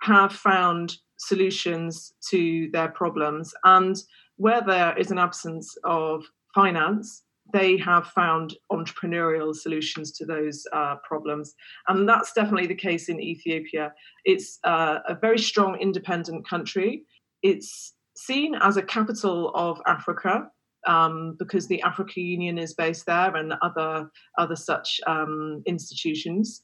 have 0.02 0.32
found 0.32 0.98
solutions 1.18 2.14
to 2.30 2.70
their 2.72 2.90
problems. 2.90 3.54
And 3.64 3.98
where 4.36 4.62
there 4.62 4.98
is 4.98 5.12
an 5.12 5.18
absence 5.18 5.76
of 5.84 6.24
finance, 6.54 7.24
they 7.54 7.78
have 7.78 8.08
found 8.08 8.56
entrepreneurial 8.72 9.56
solutions 9.56 10.12
to 10.12 10.26
those 10.26 10.66
uh, 10.74 10.96
problems. 11.08 11.56
And 11.88 12.08
that's 12.08 12.34
definitely 12.34 12.68
the 12.68 12.76
case 12.76 13.10
in 13.10 13.20
Ethiopia. 13.20 13.94
It's 14.26 14.60
uh, 14.64 15.00
a 15.08 15.16
very 15.16 15.40
strong 15.40 15.78
independent 15.80 16.48
country. 16.48 17.04
It's 17.42 17.94
seen 18.16 18.56
as 18.56 18.78
a 18.78 18.82
capital 18.82 19.52
of 19.56 19.82
Africa 19.88 20.50
um, 20.88 21.36
because 21.38 21.68
the 21.68 21.82
Africa 21.82 22.22
Union 22.22 22.58
is 22.58 22.74
based 22.74 23.06
there 23.06 23.36
and 23.36 23.54
other 23.62 24.10
other 24.38 24.56
such 24.56 25.00
um, 25.06 25.62
institutions, 25.66 26.64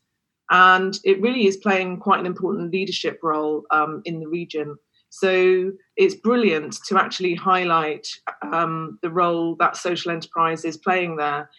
and 0.49 0.97
it 1.03 1.21
really 1.21 1.47
is 1.47 1.57
playing 1.57 1.99
quite 1.99 2.19
an 2.19 2.25
important 2.25 2.71
leadership 2.71 3.19
role 3.21 3.63
um, 3.71 4.01
in 4.05 4.19
the 4.19 4.27
region. 4.27 4.75
So 5.09 5.71
it's 5.95 6.15
brilliant 6.15 6.79
to 6.87 6.97
actually 6.97 7.35
highlight 7.35 8.07
um, 8.51 8.97
the 9.03 9.11
role 9.11 9.55
that 9.57 9.77
social 9.77 10.11
enterprise 10.11 10.65
is 10.65 10.77
playing 10.77 11.17
there. 11.17 11.51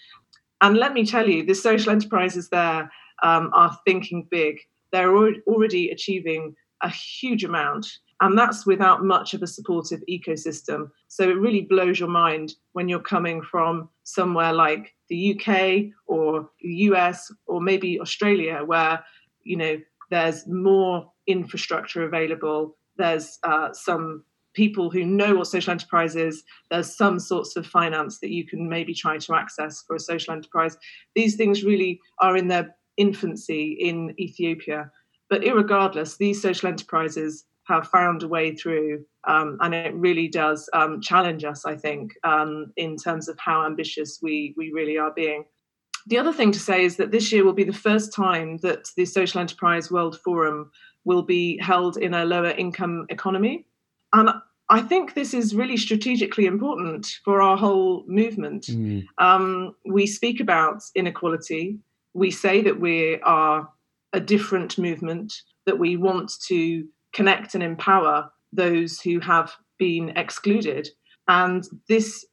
And 0.61 0.77
let 0.77 0.93
me 0.93 1.07
tell 1.07 1.29
you, 1.29 1.45
the 1.45 1.55
social 1.55 1.93
enterprises 1.93 2.49
there 2.49 2.91
um, 3.23 3.51
are 3.53 3.79
thinking 3.87 4.27
big. 4.29 4.57
They're 4.91 5.17
already 5.17 5.91
achieving 5.91 6.57
a 6.83 6.89
huge 6.89 7.45
amount 7.45 7.87
and 8.21 8.39
that's 8.39 8.67
without 8.67 9.05
much 9.05 9.35
of 9.35 9.43
a 9.43 9.47
supportive 9.47 10.03
ecosystem. 10.09 10.91
So 11.09 11.29
it 11.29 11.39
really 11.39 11.63
blows 11.63 11.99
your 11.99 12.09
mind 12.09 12.55
when 12.73 12.89
you're 12.89 13.01
coming 13.01 13.43
from 13.43 13.89
somewhere 14.05 14.53
like 14.53 14.95
the 15.09 15.35
UK 15.35 15.93
or 16.07 16.49
the 16.61 16.75
US 16.91 17.33
or 17.47 17.61
maybe 17.61 18.01
Australia, 18.01 18.63
where 18.65 19.05
you 19.43 19.57
know 19.57 19.79
there's 20.11 20.47
more 20.47 21.11
infrastructure 21.27 22.05
available. 22.05 22.77
There's 22.97 23.39
uh, 23.43 23.73
some 23.73 24.25
people 24.55 24.89
who 24.89 25.05
know 25.05 25.35
what 25.35 25.49
social 25.49 25.73
enterprise 25.73 26.15
is. 26.15 26.45
There's 26.71 26.97
some 26.97 27.19
sorts 27.19 27.57
of 27.57 27.67
finance 27.67 28.21
that 28.21 28.31
you 28.31 28.47
can 28.47 28.69
maybe 28.69 28.95
try 28.95 29.19
to 29.19 29.35
access 29.35 29.83
for 29.83 29.97
a 29.97 30.01
social 30.01 30.33
enterprise. 30.33 30.77
These 31.15 31.35
things 31.37 31.65
really 31.65 32.01
are 32.21 32.37
in 32.37 32.49
their 32.49 32.77
infancy 32.97 33.77
in 33.81 34.15
Ethiopia. 34.19 34.91
But 35.29 35.43
regardless, 35.43 36.17
these 36.17 36.41
social 36.41 36.69
enterprises 36.69 37.45
have 37.67 37.89
found 37.89 38.23
a 38.23 38.29
way 38.29 38.55
through. 38.55 39.05
Um, 39.27 39.59
and 39.61 39.75
it 39.75 39.95
really 39.95 40.29
does 40.29 40.69
um, 40.73 41.01
challenge 41.01 41.45
us, 41.45 41.65
I 41.65 41.77
think, 41.77 42.13
um, 42.25 42.73
in 42.77 42.97
terms 42.97 43.29
of 43.29 43.39
how 43.39 43.65
ambitious 43.65 44.19
we, 44.23 44.55
we 44.57 44.71
really 44.73 44.99
are 44.99 45.13
being. 45.13 45.45
The 46.07 46.19
other 46.19 46.33
thing 46.33 46.53
to 46.53 46.59
say 46.59 46.85
is 46.85 46.97
that 46.97 47.11
this 47.11 47.33
year 47.33 47.45
will 47.45 47.55
be 47.55 47.65
the 47.65 47.73
first 47.73 48.13
time 48.13 48.59
that 48.59 48.89
the 48.97 49.07
Social 49.07 49.41
Enterprise 49.41 49.91
World 49.91 50.21
Forum 50.21 50.71
will 51.05 51.23
be 51.23 51.59
held 51.59 51.97
in 51.97 52.13
a 52.13 52.27
lower 52.27 52.51
income 52.51 53.07
economy. 53.09 53.67
And 54.13 54.31
I 54.69 54.81
think 54.81 55.15
this 55.15 55.33
is 55.35 55.55
really 55.55 55.77
strategically 55.77 56.47
important 56.47 57.07
for 57.25 57.41
our 57.41 57.57
whole 57.57 58.05
movement. 58.07 58.67
Mm. 58.67 59.75
we 59.87 60.07
speak 60.07 60.41
about 60.41 60.83
inequality. 60.95 61.79
We 62.13 62.31
say 62.31 62.63
that 62.63 62.81
we 62.81 63.21
are 63.21 63.69
a 64.13 64.21
different 64.21 64.79
movement, 64.79 65.35
that 65.67 65.79
we 65.79 65.97
want 65.97 66.33
to 66.47 66.87
connect 67.15 67.55
and 67.55 67.63
empower 67.63 68.31
those 68.53 69.01
who 69.01 69.21
have 69.21 69.53
been 69.79 70.11
excluded. 70.11 70.89
And 71.29 71.65
this 71.89 72.27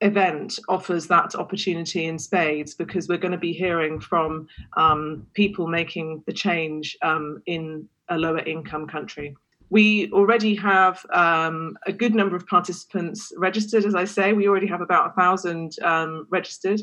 event 0.00 0.58
offers 0.68 1.06
that 1.06 1.34
opportunity 1.34 2.04
in 2.04 2.18
spades 2.18 2.74
because 2.74 3.08
we're 3.08 3.16
going 3.18 3.32
to 3.32 3.38
be 3.38 3.52
hearing 3.52 3.98
from 3.98 4.46
um, 4.76 5.26
people 5.34 5.66
making 5.66 6.22
the 6.26 6.32
change 6.32 6.96
um, 7.02 7.42
in 7.46 7.88
a 8.08 8.18
lower 8.18 8.40
income 8.40 8.86
country. 8.86 9.34
We 9.70 10.10
already 10.12 10.54
have 10.56 11.04
um, 11.12 11.76
a 11.86 11.92
good 11.92 12.14
number 12.14 12.36
of 12.36 12.46
participants 12.46 13.32
registered, 13.36 13.84
as 13.84 13.94
I 13.94 14.04
say. 14.04 14.32
We 14.32 14.48
already 14.48 14.66
have 14.68 14.80
about 14.80 15.10
a 15.10 15.12
thousand 15.14 15.72
um, 15.82 16.26
registered, 16.30 16.80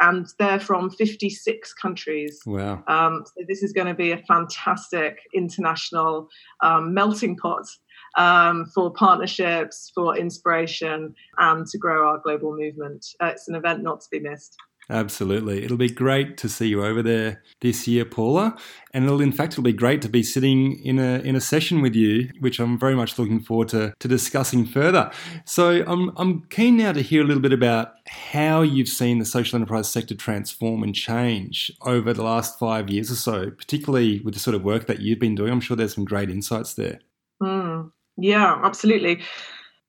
and 0.00 0.26
they're 0.38 0.60
from 0.60 0.90
56 0.90 1.72
countries. 1.74 2.40
Wow. 2.44 2.84
Um, 2.88 3.24
so 3.24 3.44
this 3.48 3.62
is 3.62 3.72
going 3.72 3.86
to 3.86 3.94
be 3.94 4.12
a 4.12 4.18
fantastic 4.18 5.18
international 5.34 6.28
um, 6.62 6.92
melting 6.92 7.36
pot 7.36 7.66
um, 8.16 8.66
for 8.74 8.92
partnerships, 8.92 9.90
for 9.94 10.16
inspiration, 10.16 11.14
and 11.38 11.66
to 11.66 11.78
grow 11.78 12.08
our 12.08 12.18
global 12.18 12.56
movement. 12.56 13.06
Uh, 13.20 13.26
it's 13.26 13.48
an 13.48 13.54
event 13.54 13.82
not 13.82 14.00
to 14.02 14.08
be 14.10 14.20
missed. 14.20 14.56
Absolutely. 14.88 15.64
It'll 15.64 15.76
be 15.76 15.88
great 15.88 16.36
to 16.38 16.48
see 16.48 16.68
you 16.68 16.84
over 16.84 17.02
there 17.02 17.42
this 17.60 17.88
year, 17.88 18.04
Paula. 18.04 18.56
And 18.94 19.04
it'll 19.04 19.20
in 19.20 19.32
fact 19.32 19.54
it'll 19.54 19.64
be 19.64 19.72
great 19.72 20.00
to 20.02 20.08
be 20.08 20.22
sitting 20.22 20.80
in 20.84 21.00
a 21.00 21.18
in 21.20 21.34
a 21.34 21.40
session 21.40 21.82
with 21.82 21.96
you, 21.96 22.30
which 22.38 22.60
I'm 22.60 22.78
very 22.78 22.94
much 22.94 23.18
looking 23.18 23.40
forward 23.40 23.68
to, 23.70 23.94
to 23.98 24.08
discussing 24.08 24.64
further. 24.64 25.10
So 25.44 25.82
I'm 25.86 26.12
I'm 26.16 26.42
keen 26.50 26.76
now 26.76 26.92
to 26.92 27.02
hear 27.02 27.22
a 27.22 27.24
little 27.24 27.42
bit 27.42 27.52
about 27.52 27.94
how 28.06 28.62
you've 28.62 28.88
seen 28.88 29.18
the 29.18 29.24
social 29.24 29.56
enterprise 29.56 29.88
sector 29.88 30.14
transform 30.14 30.84
and 30.84 30.94
change 30.94 31.72
over 31.82 32.12
the 32.12 32.22
last 32.22 32.56
five 32.58 32.88
years 32.88 33.10
or 33.10 33.16
so, 33.16 33.50
particularly 33.50 34.20
with 34.20 34.34
the 34.34 34.40
sort 34.40 34.54
of 34.54 34.62
work 34.62 34.86
that 34.86 35.00
you've 35.00 35.18
been 35.18 35.34
doing. 35.34 35.50
I'm 35.50 35.60
sure 35.60 35.76
there's 35.76 35.94
some 35.94 36.04
great 36.04 36.30
insights 36.30 36.74
there. 36.74 37.00
Mm, 37.42 37.90
yeah, 38.16 38.60
absolutely. 38.62 39.20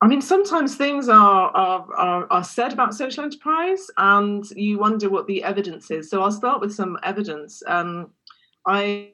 I 0.00 0.06
mean, 0.06 0.20
sometimes 0.20 0.76
things 0.76 1.08
are, 1.08 1.50
are, 1.50 1.86
are, 1.94 2.26
are, 2.30 2.44
said 2.44 2.72
about 2.72 2.94
social 2.94 3.24
enterprise 3.24 3.84
and 3.96 4.48
you 4.52 4.78
wonder 4.78 5.10
what 5.10 5.26
the 5.26 5.42
evidence 5.42 5.90
is. 5.90 6.08
So 6.08 6.22
I'll 6.22 6.30
start 6.30 6.60
with 6.60 6.72
some 6.72 6.96
evidence. 7.02 7.62
Um, 7.66 8.10
I 8.64 9.10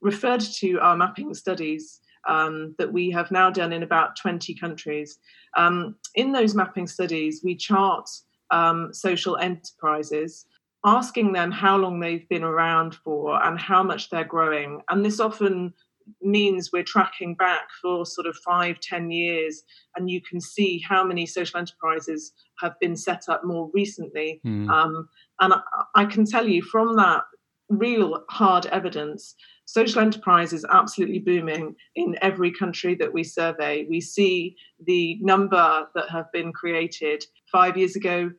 referred 0.00 0.40
to 0.40 0.78
our 0.78 0.96
mapping 0.96 1.34
studies 1.34 2.00
um, 2.26 2.74
that 2.78 2.92
we 2.92 3.10
have 3.10 3.30
now 3.30 3.50
done 3.50 3.72
in 3.72 3.82
about 3.82 4.16
20 4.16 4.54
countries. 4.54 5.18
Um, 5.56 5.96
in 6.14 6.32
those 6.32 6.54
mapping 6.54 6.86
studies, 6.86 7.42
we 7.44 7.54
chart 7.54 8.08
um, 8.50 8.94
social 8.94 9.36
enterprises, 9.36 10.46
asking 10.86 11.32
them 11.32 11.50
how 11.50 11.76
long 11.76 12.00
they've 12.00 12.28
been 12.28 12.44
around 12.44 12.94
for 12.94 13.42
and 13.42 13.58
how 13.58 13.82
much 13.82 14.08
they're 14.08 14.24
growing. 14.24 14.80
And 14.88 15.04
this 15.04 15.20
often 15.20 15.74
means 16.22 16.70
we're 16.72 16.82
tracking 16.82 17.34
back 17.34 17.68
for 17.80 18.04
sort 18.04 18.26
of 18.26 18.36
five, 18.44 18.80
ten 18.80 19.10
years, 19.10 19.62
and 19.96 20.10
you 20.10 20.20
can 20.20 20.40
see 20.40 20.82
how 20.86 21.04
many 21.04 21.26
social 21.26 21.58
enterprises 21.58 22.32
have 22.60 22.78
been 22.80 22.96
set 22.96 23.24
up 23.28 23.44
more 23.44 23.70
recently. 23.72 24.40
Mm. 24.44 24.68
Um, 24.68 25.08
and 25.40 25.54
I, 25.54 25.60
I, 25.94 26.04
can 26.04 26.24
tell 26.24 26.46
you 26.48 26.62
from 26.62 26.96
that 26.96 27.24
real 27.68 28.24
hard 28.30 28.66
evidence, 28.66 29.34
social 29.66 30.00
enterprise 30.00 30.52
is 30.52 30.64
absolutely 30.70 31.18
booming 31.18 31.74
in 31.94 32.16
every 32.22 32.52
country 32.52 32.94
that 32.96 33.12
we 33.12 33.22
survey. 33.22 33.86
We 33.88 34.00
see 34.00 34.56
the 34.84 35.18
number 35.20 35.86
that 35.94 36.10
have 36.10 36.32
been 36.32 36.52
created 36.52 37.24
five 37.52 37.76
years 37.76 37.94
ago, 37.94 38.30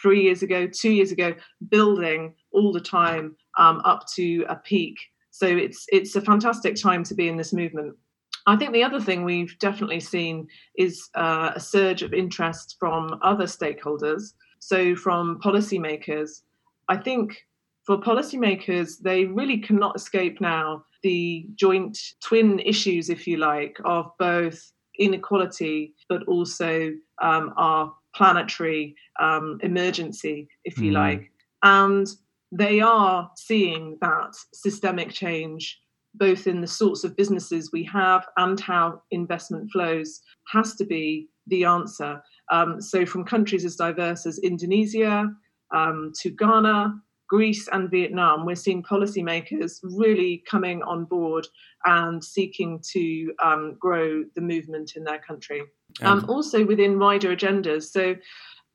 three 0.00 0.22
years 0.22 0.42
ago, 0.42 0.66
two 0.66 0.90
years 0.90 1.12
ago, 1.12 1.34
building 1.68 2.34
all 2.52 2.72
the 2.72 2.80
time 2.80 3.36
um, 3.58 3.80
up 3.84 4.04
to 4.16 4.44
a 4.48 4.56
peak 4.56 4.96
so 5.34 5.48
it's 5.48 5.84
it's 5.88 6.14
a 6.14 6.20
fantastic 6.20 6.76
time 6.76 7.02
to 7.02 7.12
be 7.12 7.26
in 7.26 7.36
this 7.36 7.52
movement. 7.52 7.96
I 8.46 8.54
think 8.54 8.72
the 8.72 8.84
other 8.84 9.00
thing 9.00 9.24
we've 9.24 9.58
definitely 9.58 9.98
seen 9.98 10.46
is 10.78 11.08
uh, 11.16 11.50
a 11.56 11.58
surge 11.58 12.02
of 12.02 12.14
interest 12.14 12.76
from 12.78 13.18
other 13.20 13.46
stakeholders. 13.46 14.34
So 14.60 14.94
from 14.94 15.40
policymakers, 15.40 16.42
I 16.88 16.98
think 16.98 17.36
for 17.82 18.00
policymakers, 18.00 19.00
they 19.00 19.24
really 19.24 19.58
cannot 19.58 19.96
escape 19.96 20.40
now 20.40 20.84
the 21.02 21.48
joint 21.56 21.98
twin 22.22 22.60
issues, 22.60 23.10
if 23.10 23.26
you 23.26 23.38
like, 23.38 23.76
of 23.84 24.12
both 24.20 24.70
inequality 25.00 25.94
but 26.08 26.22
also 26.28 26.92
um, 27.20 27.52
our 27.56 27.92
planetary 28.14 28.94
um, 29.18 29.58
emergency, 29.64 30.46
if 30.62 30.78
you 30.78 30.92
mm. 30.92 30.94
like. 30.94 31.32
And 31.64 32.06
they 32.56 32.80
are 32.80 33.30
seeing 33.36 33.98
that 34.00 34.34
systemic 34.52 35.10
change 35.10 35.80
both 36.14 36.46
in 36.46 36.60
the 36.60 36.66
sorts 36.66 37.04
of 37.04 37.16
businesses 37.16 37.72
we 37.72 37.82
have 37.84 38.26
and 38.36 38.60
how 38.60 39.02
investment 39.10 39.70
flows 39.72 40.20
has 40.52 40.74
to 40.76 40.84
be 40.84 41.28
the 41.48 41.64
answer. 41.64 42.22
Um, 42.52 42.80
so, 42.80 43.04
from 43.04 43.24
countries 43.24 43.64
as 43.64 43.76
diverse 43.76 44.26
as 44.26 44.38
Indonesia 44.38 45.28
um, 45.74 46.12
to 46.20 46.30
Ghana 46.30 46.94
Greece 47.28 47.68
and 47.72 47.90
Vietnam, 47.90 48.46
we're 48.46 48.54
seeing 48.54 48.82
policymakers 48.82 49.80
really 49.82 50.44
coming 50.48 50.82
on 50.82 51.04
board 51.04 51.46
and 51.84 52.22
seeking 52.22 52.80
to 52.92 53.34
um, 53.42 53.76
grow 53.80 54.24
the 54.36 54.40
movement 54.40 54.92
in 54.94 55.04
their 55.04 55.18
country. 55.18 55.62
Um, 56.02 56.24
also 56.28 56.64
within 56.64 56.98
wider 56.98 57.34
agendas. 57.34 57.90
So, 57.90 58.14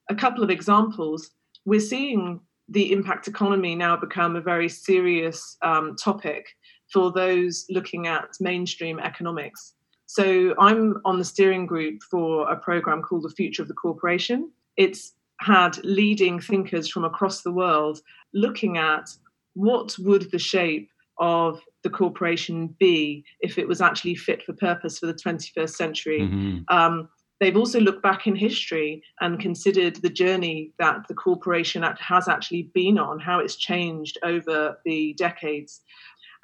a 0.09 0.15
couple 0.15 0.43
of 0.43 0.50
examples. 0.50 1.31
We're 1.65 1.79
seeing 1.79 2.41
the 2.69 2.91
impact 2.91 3.27
economy 3.27 3.75
now 3.75 3.95
become 3.95 4.35
a 4.35 4.41
very 4.41 4.69
serious 4.69 5.57
um, 5.61 5.95
topic 5.95 6.55
for 6.91 7.11
those 7.11 7.65
looking 7.69 8.07
at 8.07 8.29
mainstream 8.39 8.99
economics. 8.99 9.73
So 10.05 10.55
I'm 10.59 11.01
on 11.05 11.19
the 11.19 11.25
steering 11.25 11.65
group 11.65 12.01
for 12.09 12.49
a 12.49 12.55
program 12.55 13.01
called 13.01 13.23
The 13.23 13.29
Future 13.29 13.61
of 13.61 13.67
the 13.67 13.75
Corporation. 13.75 14.51
It's 14.75 15.13
had 15.39 15.77
leading 15.83 16.39
thinkers 16.39 16.89
from 16.89 17.05
across 17.05 17.43
the 17.43 17.51
world 17.51 18.01
looking 18.33 18.77
at 18.77 19.09
what 19.53 19.95
would 19.99 20.31
the 20.31 20.39
shape 20.39 20.89
of 21.19 21.61
the 21.83 21.89
corporation 21.89 22.75
be 22.79 23.23
if 23.41 23.57
it 23.57 23.67
was 23.67 23.81
actually 23.81 24.15
fit 24.15 24.43
for 24.43 24.53
purpose 24.53 24.99
for 24.99 25.05
the 25.05 25.13
21st 25.13 25.69
century. 25.69 26.21
Mm-hmm. 26.21 26.75
Um, 26.75 27.09
they've 27.39 27.58
also 27.58 27.79
looked 27.79 28.03
back 28.03 28.27
in 28.27 28.36
history 28.36 29.03
and 29.22 29.39
considered 29.39 29.98
the 29.98 30.10
journey 30.10 30.72
that 30.79 31.08
the 31.08 31.13
corporation 31.13 31.84
Act 31.84 32.01
has 32.01 32.27
actually 32.27 32.69
been 32.74 32.98
on, 32.98 33.19
how 33.19 33.39
it's 33.39 33.55
changed 33.55 34.17
over 34.24 34.77
the 34.86 35.13
decades. 35.13 35.81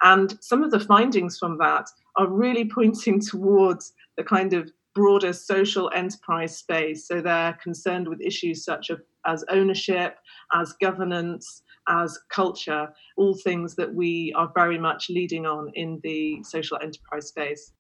And 0.01 0.37
some 0.41 0.63
of 0.63 0.71
the 0.71 0.79
findings 0.79 1.37
from 1.37 1.57
that 1.59 1.87
are 2.17 2.27
really 2.27 2.69
pointing 2.69 3.19
towards 3.31 3.93
the 4.17 4.23
kind 4.23 4.53
of 4.53 4.71
broader 4.93 5.33
social 5.33 5.91
enterprise 5.93 6.57
space. 6.57 7.07
So 7.07 7.21
they're 7.21 7.57
concerned 7.61 8.07
with 8.07 8.21
issues 8.21 8.63
such 8.63 8.89
as 9.25 9.43
ownership, 9.49 10.17
as 10.53 10.73
governance, 10.81 11.63
as 11.87 12.17
culture, 12.29 12.87
all 13.17 13.35
things 13.35 13.75
that 13.75 13.93
we 13.93 14.33
are 14.35 14.51
very 14.55 14.79
much 14.79 15.09
leading 15.09 15.45
on 15.45 15.71
in 15.75 15.99
the 16.03 16.41
social 16.43 16.77
enterprise 16.81 17.27
space. 17.27 17.73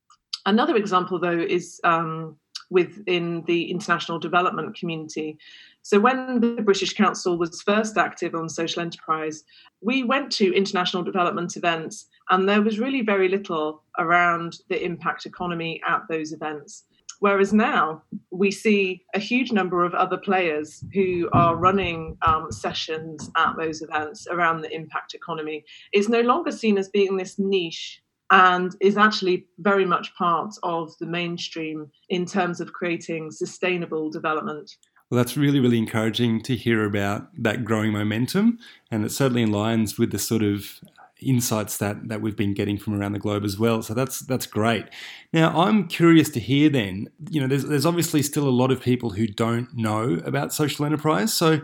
Another 0.45 0.75
example, 0.75 1.19
though, 1.19 1.39
is 1.39 1.79
um, 1.83 2.37
within 2.69 3.43
the 3.47 3.69
international 3.71 4.19
development 4.19 4.77
community. 4.77 5.37
So, 5.81 5.99
when 5.99 6.39
the 6.39 6.61
British 6.63 6.93
Council 6.93 7.37
was 7.37 7.61
first 7.61 7.97
active 7.97 8.33
on 8.33 8.49
social 8.49 8.81
enterprise, 8.81 9.43
we 9.81 10.03
went 10.03 10.31
to 10.33 10.55
international 10.55 11.03
development 11.03 11.55
events, 11.57 12.07
and 12.29 12.49
there 12.49 12.61
was 12.61 12.79
really 12.79 13.01
very 13.01 13.29
little 13.29 13.83
around 13.99 14.59
the 14.69 14.83
impact 14.83 15.25
economy 15.25 15.81
at 15.87 16.01
those 16.09 16.31
events. 16.31 16.85
Whereas 17.19 17.53
now 17.53 18.03
we 18.31 18.51
see 18.51 19.03
a 19.13 19.19
huge 19.19 19.51
number 19.51 19.83
of 19.83 19.93
other 19.93 20.17
players 20.17 20.83
who 20.93 21.29
are 21.33 21.55
running 21.55 22.17
um, 22.21 22.51
sessions 22.51 23.31
at 23.37 23.55
those 23.57 23.81
events 23.81 24.27
around 24.29 24.61
the 24.61 24.73
impact 24.73 25.13
economy. 25.13 25.63
It's 25.91 26.09
no 26.09 26.21
longer 26.21 26.51
seen 26.51 26.77
as 26.77 26.89
being 26.89 27.17
this 27.17 27.39
niche 27.39 28.01
and 28.31 28.75
is 28.81 28.97
actually 28.97 29.45
very 29.59 29.85
much 29.85 30.15
part 30.15 30.55
of 30.63 30.97
the 30.99 31.05
mainstream 31.05 31.91
in 32.09 32.25
terms 32.25 32.59
of 32.59 32.73
creating 32.73 33.31
sustainable 33.31 34.09
development. 34.09 34.71
Well, 35.09 35.17
that's 35.17 35.37
really, 35.37 35.59
really 35.59 35.77
encouraging 35.77 36.41
to 36.43 36.55
hear 36.55 36.83
about 36.83 37.27
that 37.43 37.63
growing 37.63 37.91
momentum. 37.91 38.57
And 38.89 39.05
it 39.05 39.11
certainly 39.11 39.45
aligns 39.45 39.99
with 39.99 40.11
the 40.11 40.17
sort 40.17 40.41
of 40.41 40.79
insights 41.21 41.77
that, 41.77 42.07
that 42.07 42.21
we've 42.21 42.35
been 42.35 42.53
getting 42.53 42.77
from 42.77 42.99
around 42.99 43.13
the 43.13 43.19
globe 43.19 43.43
as 43.43 43.57
well. 43.57 43.81
So 43.81 43.93
that's 43.93 44.19
that's 44.21 44.47
great. 44.47 44.85
Now 45.31 45.61
I'm 45.61 45.87
curious 45.87 46.29
to 46.31 46.39
hear 46.39 46.69
then, 46.69 47.09
you 47.29 47.39
know, 47.39 47.47
there's 47.47 47.65
there's 47.65 47.85
obviously 47.85 48.23
still 48.23 48.47
a 48.47 48.49
lot 48.49 48.71
of 48.71 48.81
people 48.81 49.11
who 49.11 49.27
don't 49.27 49.73
know 49.75 50.21
about 50.25 50.53
social 50.53 50.85
enterprise. 50.85 51.33
So 51.33 51.61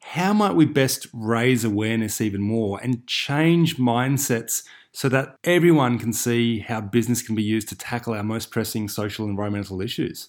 how 0.00 0.32
might 0.32 0.54
we 0.54 0.66
best 0.66 1.06
raise 1.12 1.64
awareness 1.64 2.20
even 2.20 2.42
more 2.42 2.80
and 2.82 3.06
change 3.06 3.76
mindsets 3.76 4.64
so 4.92 5.08
that 5.08 5.36
everyone 5.44 5.98
can 5.98 6.12
see 6.12 6.60
how 6.60 6.80
business 6.80 7.22
can 7.22 7.34
be 7.34 7.42
used 7.42 7.68
to 7.68 7.76
tackle 7.76 8.14
our 8.14 8.22
most 8.22 8.50
pressing 8.50 8.88
social 8.88 9.24
and 9.24 9.30
environmental 9.30 9.80
issues? 9.80 10.28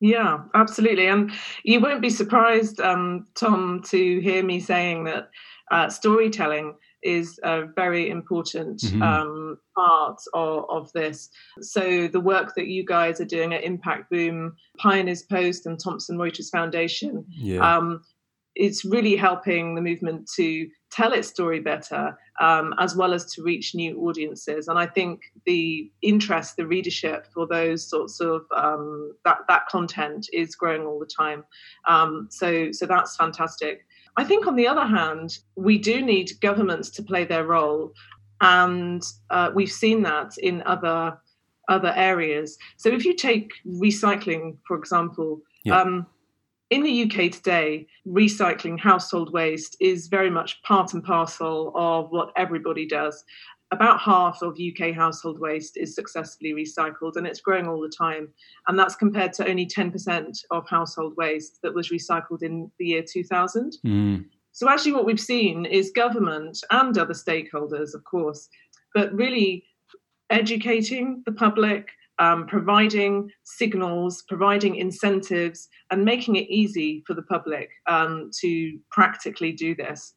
Yeah, 0.00 0.44
absolutely. 0.54 1.08
And 1.08 1.32
you 1.64 1.80
won't 1.80 2.00
be 2.00 2.10
surprised, 2.10 2.80
um, 2.80 3.26
Tom, 3.34 3.82
to 3.86 4.20
hear 4.20 4.42
me 4.44 4.60
saying 4.60 5.04
that 5.04 5.30
uh, 5.70 5.88
storytelling 5.88 6.74
is 7.02 7.38
a 7.42 7.66
very 7.76 8.08
important 8.08 8.80
mm-hmm. 8.80 9.02
um, 9.02 9.58
part 9.76 10.20
of, 10.34 10.64
of, 10.68 10.92
this. 10.92 11.28
So 11.60 12.08
the 12.08 12.20
work 12.20 12.54
that 12.56 12.66
you 12.66 12.84
guys 12.84 13.20
are 13.20 13.24
doing 13.24 13.54
at 13.54 13.62
Impact 13.62 14.10
Boom, 14.10 14.56
Pioneers 14.78 15.22
Post, 15.22 15.66
and 15.66 15.78
Thomson 15.78 16.18
Reuters 16.18 16.50
Foundation, 16.50 17.24
yeah. 17.28 17.76
um, 17.76 18.02
it's 18.54 18.84
really 18.84 19.14
helping 19.14 19.74
the 19.74 19.80
movement 19.80 20.28
to 20.36 20.66
tell 20.90 21.12
its 21.12 21.28
story 21.28 21.60
better, 21.60 22.18
um, 22.40 22.74
as 22.78 22.96
well 22.96 23.12
as 23.12 23.32
to 23.32 23.42
reach 23.42 23.74
new 23.74 24.00
audiences. 24.06 24.68
And 24.68 24.78
I 24.78 24.86
think 24.86 25.20
the 25.44 25.90
interest, 26.02 26.56
the 26.56 26.66
readership 26.66 27.26
for 27.32 27.46
those 27.46 27.88
sorts 27.88 28.20
of 28.20 28.42
um, 28.56 29.14
that 29.24 29.38
that 29.48 29.66
content 29.66 30.28
is 30.32 30.54
growing 30.54 30.82
all 30.86 30.98
the 30.98 31.06
time. 31.06 31.44
Um, 31.86 32.28
so 32.30 32.72
so 32.72 32.86
that's 32.86 33.16
fantastic. 33.16 33.84
I 34.18 34.24
think, 34.24 34.48
on 34.48 34.56
the 34.56 34.66
other 34.66 34.84
hand, 34.84 35.38
we 35.54 35.78
do 35.78 36.02
need 36.02 36.32
governments 36.40 36.90
to 36.90 37.04
play 37.04 37.24
their 37.24 37.44
role, 37.44 37.92
and 38.40 39.00
uh, 39.30 39.50
we've 39.54 39.70
seen 39.70 40.02
that 40.02 40.36
in 40.38 40.62
other 40.66 41.16
other 41.68 41.92
areas. 41.94 42.58
So, 42.78 42.88
if 42.88 43.04
you 43.04 43.14
take 43.14 43.52
recycling, 43.64 44.56
for 44.66 44.76
example, 44.76 45.40
yeah. 45.64 45.82
In 46.70 46.82
the 46.82 47.04
UK 47.04 47.32
today, 47.32 47.86
recycling 48.06 48.78
household 48.78 49.32
waste 49.32 49.76
is 49.80 50.08
very 50.08 50.30
much 50.30 50.62
part 50.62 50.92
and 50.92 51.02
parcel 51.02 51.72
of 51.74 52.10
what 52.10 52.32
everybody 52.36 52.86
does 52.86 53.24
about 53.70 54.00
half 54.00 54.40
of 54.42 54.58
UK 54.58 54.94
household 54.94 55.38
waste 55.40 55.76
is 55.76 55.94
successfully 55.94 56.52
recycled 56.52 57.16
and 57.16 57.26
it's 57.26 57.40
growing 57.40 57.68
all 57.68 57.80
the 57.80 57.92
time. 57.96 58.28
And 58.66 58.78
that's 58.78 58.96
compared 58.96 59.32
to 59.34 59.48
only 59.48 59.66
10% 59.66 60.38
of 60.50 60.68
household 60.68 61.14
waste 61.16 61.58
that 61.62 61.74
was 61.74 61.90
recycled 61.90 62.42
in 62.42 62.70
the 62.78 62.86
year 62.86 63.04
2000. 63.06 63.76
Mm. 63.86 64.24
So, 64.52 64.68
actually, 64.68 64.92
what 64.92 65.04
we've 65.04 65.20
seen 65.20 65.66
is 65.66 65.92
government 65.94 66.58
and 66.70 66.96
other 66.96 67.14
stakeholders, 67.14 67.94
of 67.94 68.02
course, 68.04 68.48
but 68.94 69.12
really 69.12 69.64
educating 70.30 71.22
the 71.26 71.32
public, 71.32 71.90
um, 72.18 72.46
providing 72.46 73.30
signals, 73.44 74.24
providing 74.28 74.76
incentives, 74.76 75.68
and 75.90 76.04
making 76.04 76.36
it 76.36 76.48
easy 76.48 77.02
for 77.06 77.14
the 77.14 77.22
public 77.22 77.70
um, 77.86 78.30
to 78.40 78.78
practically 78.90 79.52
do 79.52 79.74
this 79.74 80.14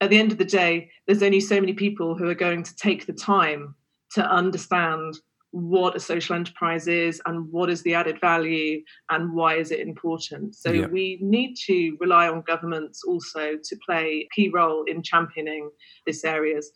at 0.00 0.10
the 0.10 0.18
end 0.18 0.32
of 0.32 0.38
the 0.38 0.44
day, 0.44 0.90
there's 1.06 1.22
only 1.22 1.40
so 1.40 1.60
many 1.60 1.72
people 1.72 2.16
who 2.16 2.28
are 2.28 2.34
going 2.34 2.62
to 2.62 2.76
take 2.76 3.06
the 3.06 3.12
time 3.12 3.74
to 4.12 4.24
understand 4.30 5.14
what 5.50 5.94
a 5.94 6.00
social 6.00 6.34
enterprise 6.34 6.88
is 6.88 7.22
and 7.26 7.50
what 7.52 7.70
is 7.70 7.82
the 7.82 7.94
added 7.94 8.20
value 8.20 8.82
and 9.10 9.32
why 9.32 9.54
is 9.54 9.70
it 9.70 9.78
important. 9.78 10.54
So 10.56 10.72
yeah. 10.72 10.86
we 10.86 11.18
need 11.22 11.54
to 11.66 11.96
rely 12.00 12.28
on 12.28 12.42
governments 12.42 13.02
also 13.06 13.56
to 13.62 13.76
play 13.86 14.26
a 14.26 14.28
key 14.34 14.50
role 14.52 14.84
in 14.84 15.02
championing 15.02 15.70
these 16.06 16.24
areas. 16.24 16.70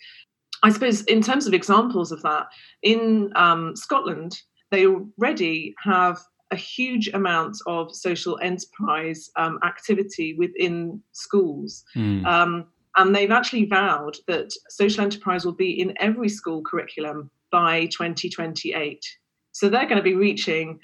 I 0.62 0.70
suppose 0.70 1.02
in 1.02 1.22
terms 1.22 1.46
of 1.46 1.54
examples 1.54 2.12
of 2.12 2.22
that, 2.22 2.46
in 2.83 3.33
um, 3.35 3.74
Scotland, 3.74 4.40
they 4.70 4.87
already 4.87 5.74
have 5.83 6.20
a 6.50 6.57
huge 6.57 7.09
amount 7.09 7.57
of 7.66 7.94
social 7.94 8.38
enterprise 8.42 9.31
um, 9.37 9.59
activity 9.64 10.35
within 10.35 11.02
schools. 11.12 11.85
Mm. 11.94 12.24
Um, 12.26 12.66
and 12.96 13.14
they've 13.14 13.31
actually 13.31 13.66
vowed 13.66 14.16
that 14.26 14.52
social 14.70 15.04
enterprise 15.04 15.44
will 15.44 15.52
be 15.52 15.81
in 15.81 15.94
every 16.00 16.28
school 16.28 16.62
curriculum 16.62 17.31
by 17.52 17.87
2028. 17.87 19.04
So 19.52 19.68
they're 19.68 19.85
going 19.85 19.96
to 19.96 20.02
be 20.02 20.14
reaching 20.14 20.81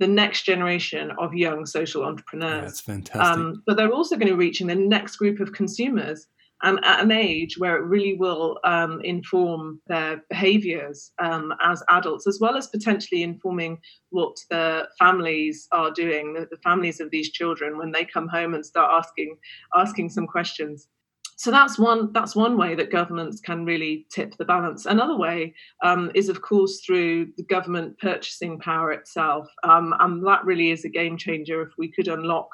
the 0.00 0.06
next 0.08 0.42
generation 0.44 1.12
of 1.18 1.34
young 1.34 1.66
social 1.66 2.04
entrepreneurs. 2.04 2.62
that's 2.62 2.80
fantastic. 2.80 3.20
Um, 3.20 3.62
but 3.66 3.76
they're 3.76 3.92
also 3.92 4.16
going 4.16 4.28
to 4.28 4.34
be 4.34 4.38
reaching 4.38 4.66
the 4.66 4.74
next 4.74 5.16
group 5.16 5.38
of 5.38 5.52
consumers 5.52 6.26
and 6.62 6.82
at 6.84 7.02
an 7.02 7.12
age 7.12 7.58
where 7.58 7.76
it 7.76 7.84
really 7.84 8.14
will 8.14 8.58
um, 8.64 9.00
inform 9.02 9.80
their 9.86 10.22
behaviors 10.30 11.12
um, 11.18 11.52
as 11.60 11.82
adults, 11.90 12.26
as 12.26 12.38
well 12.40 12.56
as 12.56 12.68
potentially 12.68 13.22
informing 13.22 13.78
what 14.10 14.36
the 14.50 14.88
families 14.98 15.68
are 15.72 15.90
doing, 15.90 16.32
the, 16.32 16.46
the, 16.50 16.56
families 16.58 17.00
of 17.00 17.10
these 17.10 17.30
children 17.32 17.76
when 17.76 17.90
they 17.90 18.04
come 18.04 18.28
home 18.28 18.54
and 18.54 18.64
start 18.64 18.90
asking 18.92 19.36
asking 19.74 20.08
some 20.08 20.26
questions 20.26 20.88
so 21.36 21.50
that's 21.50 21.78
one 21.78 22.12
that's 22.12 22.36
one 22.36 22.56
way 22.56 22.74
that 22.74 22.90
governments 22.90 23.40
can 23.40 23.64
really 23.64 24.06
tip 24.10 24.36
the 24.36 24.44
balance. 24.44 24.86
Another 24.86 25.16
way 25.16 25.54
um, 25.82 26.10
is, 26.14 26.28
of 26.28 26.42
course, 26.42 26.80
through 26.80 27.32
the 27.36 27.42
government 27.42 27.98
purchasing 27.98 28.58
power 28.58 28.92
itself, 28.92 29.48
um, 29.64 29.94
and 30.00 30.24
that 30.26 30.44
really 30.44 30.70
is 30.70 30.84
a 30.84 30.88
game 30.88 31.16
changer. 31.16 31.62
If 31.62 31.70
we 31.76 31.90
could 31.90 32.08
unlock 32.08 32.48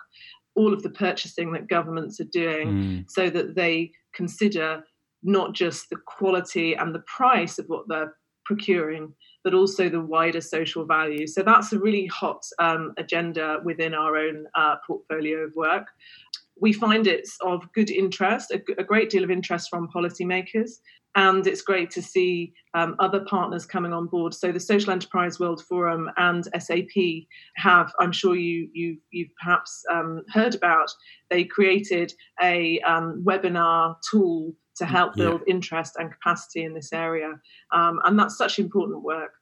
all 0.55 0.73
of 0.73 0.83
the 0.83 0.91
purchasing 0.91 1.53
that 1.53 1.69
governments 1.69 2.21
are 2.21 2.25
doing, 2.33 2.69
mm. 2.69 3.11
so 3.11 3.31
that 3.31 3.55
they 3.55 3.93
consider 4.15 4.83
not 5.23 5.55
just 5.55 5.91
the 5.91 5.97
quality 6.07 6.75
and 6.75 6.95
the 6.95 7.05
price 7.07 7.59
of 7.59 7.67
what 7.67 7.87
they're 7.89 8.15
procuring, 8.45 9.15
but 9.45 9.55
also 9.55 9.89
the 9.89 10.01
wider 10.01 10.41
social 10.41 10.85
value. 10.85 11.27
So 11.27 11.43
that's 11.43 11.73
a 11.73 11.79
really 11.79 12.07
hot 12.07 12.43
um, 12.59 12.93
agenda 12.99 13.61
within 13.65 13.95
our 13.95 14.17
own 14.17 14.47
uh, 14.55 14.77
portfolio 14.87 15.39
of 15.39 15.55
work 15.55 15.87
we 16.61 16.73
find 16.73 17.07
it's 17.07 17.37
of 17.41 17.73
good 17.73 17.91
interest, 17.91 18.51
a, 18.51 18.61
a 18.79 18.85
great 18.85 19.11
deal 19.11 19.25
of 19.25 19.31
interest 19.31 19.69
from 19.71 19.89
policymakers 19.89 20.71
and 21.17 21.47
it's 21.47 21.63
great 21.63 21.91
to 21.91 22.03
see 22.03 22.53
um, 22.75 22.95
other 22.99 23.21
partners 23.21 23.67
coming 23.67 23.93
on 23.93 24.07
board. 24.07 24.33
So 24.33 24.53
the 24.53 24.61
Social 24.61 24.93
Enterprise 24.93 25.41
World 25.41 25.63
Forum 25.65 26.09
and 26.17 26.49
SAP 26.59 26.87
have, 27.57 27.93
I'm 27.99 28.13
sure 28.13 28.37
you 28.37 28.69
you 28.73 28.97
you've 29.11 29.35
perhaps 29.43 29.83
um, 29.91 30.23
heard 30.31 30.55
about. 30.55 30.91
They 31.29 31.45
created 31.45 32.13
a 32.43 32.81
um, 32.81 33.23
webinar 33.27 33.97
tool 34.11 34.55
to 34.77 34.87
help 34.87 35.15
build 35.15 35.43
yeah. 35.47 35.55
interest 35.55 35.97
and 35.99 36.13
capacity 36.13 36.63
in 36.63 36.75
this 36.75 36.93
area, 36.93 37.33
um, 37.73 38.01
and 38.05 38.19
that's 38.19 38.37
such 38.37 38.59
important 38.59 39.03
work. 39.03 39.33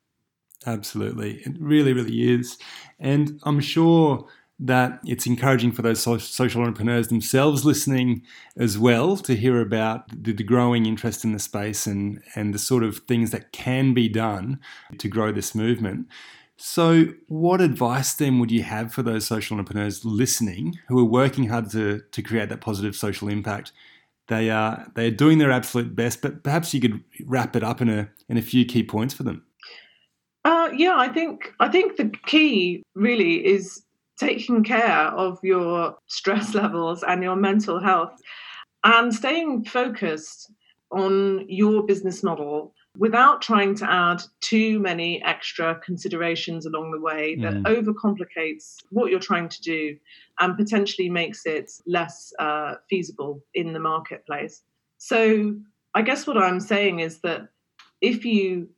Absolutely, 0.66 1.34
it 1.44 1.56
really, 1.60 1.92
really 1.92 2.32
is, 2.32 2.58
and 2.98 3.38
I'm 3.44 3.60
sure 3.60 4.26
that 4.60 5.00
it's 5.04 5.26
encouraging 5.26 5.70
for 5.70 5.82
those 5.82 6.02
social 6.02 6.62
entrepreneurs 6.62 7.08
themselves 7.08 7.64
listening 7.64 8.22
as 8.56 8.76
well 8.76 9.16
to 9.16 9.36
hear 9.36 9.60
about 9.60 10.08
the, 10.24 10.32
growing 10.32 10.84
interest 10.84 11.24
in 11.24 11.32
the 11.32 11.38
space 11.38 11.86
and, 11.86 12.20
and 12.34 12.52
the 12.52 12.58
sort 12.58 12.82
of 12.82 12.98
things 12.98 13.30
that 13.30 13.52
can 13.52 13.94
be 13.94 14.08
done 14.08 14.58
to 14.98 15.08
grow 15.08 15.30
this 15.30 15.54
movement. 15.54 16.08
So, 16.56 17.06
what 17.28 17.60
advice 17.60 18.14
then 18.14 18.40
would 18.40 18.50
you 18.50 18.64
have 18.64 18.92
for 18.92 19.02
those 19.02 19.24
social 19.24 19.56
entrepreneurs 19.56 20.04
listening 20.04 20.80
who 20.88 20.98
are 20.98 21.04
working 21.04 21.48
hard 21.48 21.70
to, 21.70 22.00
to 22.10 22.22
create 22.22 22.48
that 22.48 22.60
positive 22.60 22.96
social 22.96 23.28
impact? 23.28 23.70
They 24.26 24.50
are 24.50 24.90
they 24.96 25.06
are 25.06 25.12
doing 25.12 25.38
their 25.38 25.52
absolute 25.52 25.94
best, 25.94 26.20
but 26.20 26.42
perhaps 26.42 26.74
you 26.74 26.80
could 26.80 27.04
wrap 27.24 27.54
it 27.54 27.62
up 27.62 27.80
in 27.80 27.88
a 27.88 28.10
in 28.28 28.36
a 28.36 28.42
few 28.42 28.64
key 28.64 28.82
points 28.82 29.14
for 29.14 29.22
them. 29.22 29.44
Uh, 30.44 30.70
yeah, 30.76 30.94
I 30.96 31.08
think 31.08 31.52
I 31.60 31.68
think 31.68 31.96
the 31.96 32.12
key 32.26 32.82
really 32.94 33.46
is 33.46 33.84
taking 34.18 34.64
care 34.64 35.08
of 35.08 35.38
your 35.42 35.96
stress 36.06 36.54
levels 36.62 37.02
and 37.02 37.22
your 37.22 37.36
mental 37.36 37.80
health 37.80 38.20
and 38.84 39.14
staying 39.14 39.64
focused 39.64 40.52
on 40.90 41.44
your 41.48 41.84
business 41.84 42.22
model 42.22 42.72
without 42.96 43.40
trying 43.42 43.74
to 43.76 43.90
add 43.90 44.22
too 44.40 44.80
many 44.80 45.22
extra 45.22 45.78
considerations 45.84 46.66
along 46.66 46.90
the 46.90 47.00
way 47.00 47.36
that 47.36 47.54
mm. 47.54 47.62
overcomplicates 47.64 48.76
what 48.90 49.10
you're 49.10 49.20
trying 49.20 49.48
to 49.48 49.60
do 49.60 49.96
and 50.40 50.56
potentially 50.56 51.08
makes 51.08 51.46
it 51.46 51.70
less 51.86 52.32
uh, 52.38 52.74
feasible 52.88 53.40
in 53.54 53.72
the 53.72 53.78
marketplace. 53.78 54.62
So, 54.96 55.54
I 55.94 56.02
guess 56.02 56.26
what 56.26 56.36
I'm 56.36 56.60
saying 56.60 57.00
is 57.00 57.20
that 57.20 57.48
if 58.00 58.24
you 58.24 58.68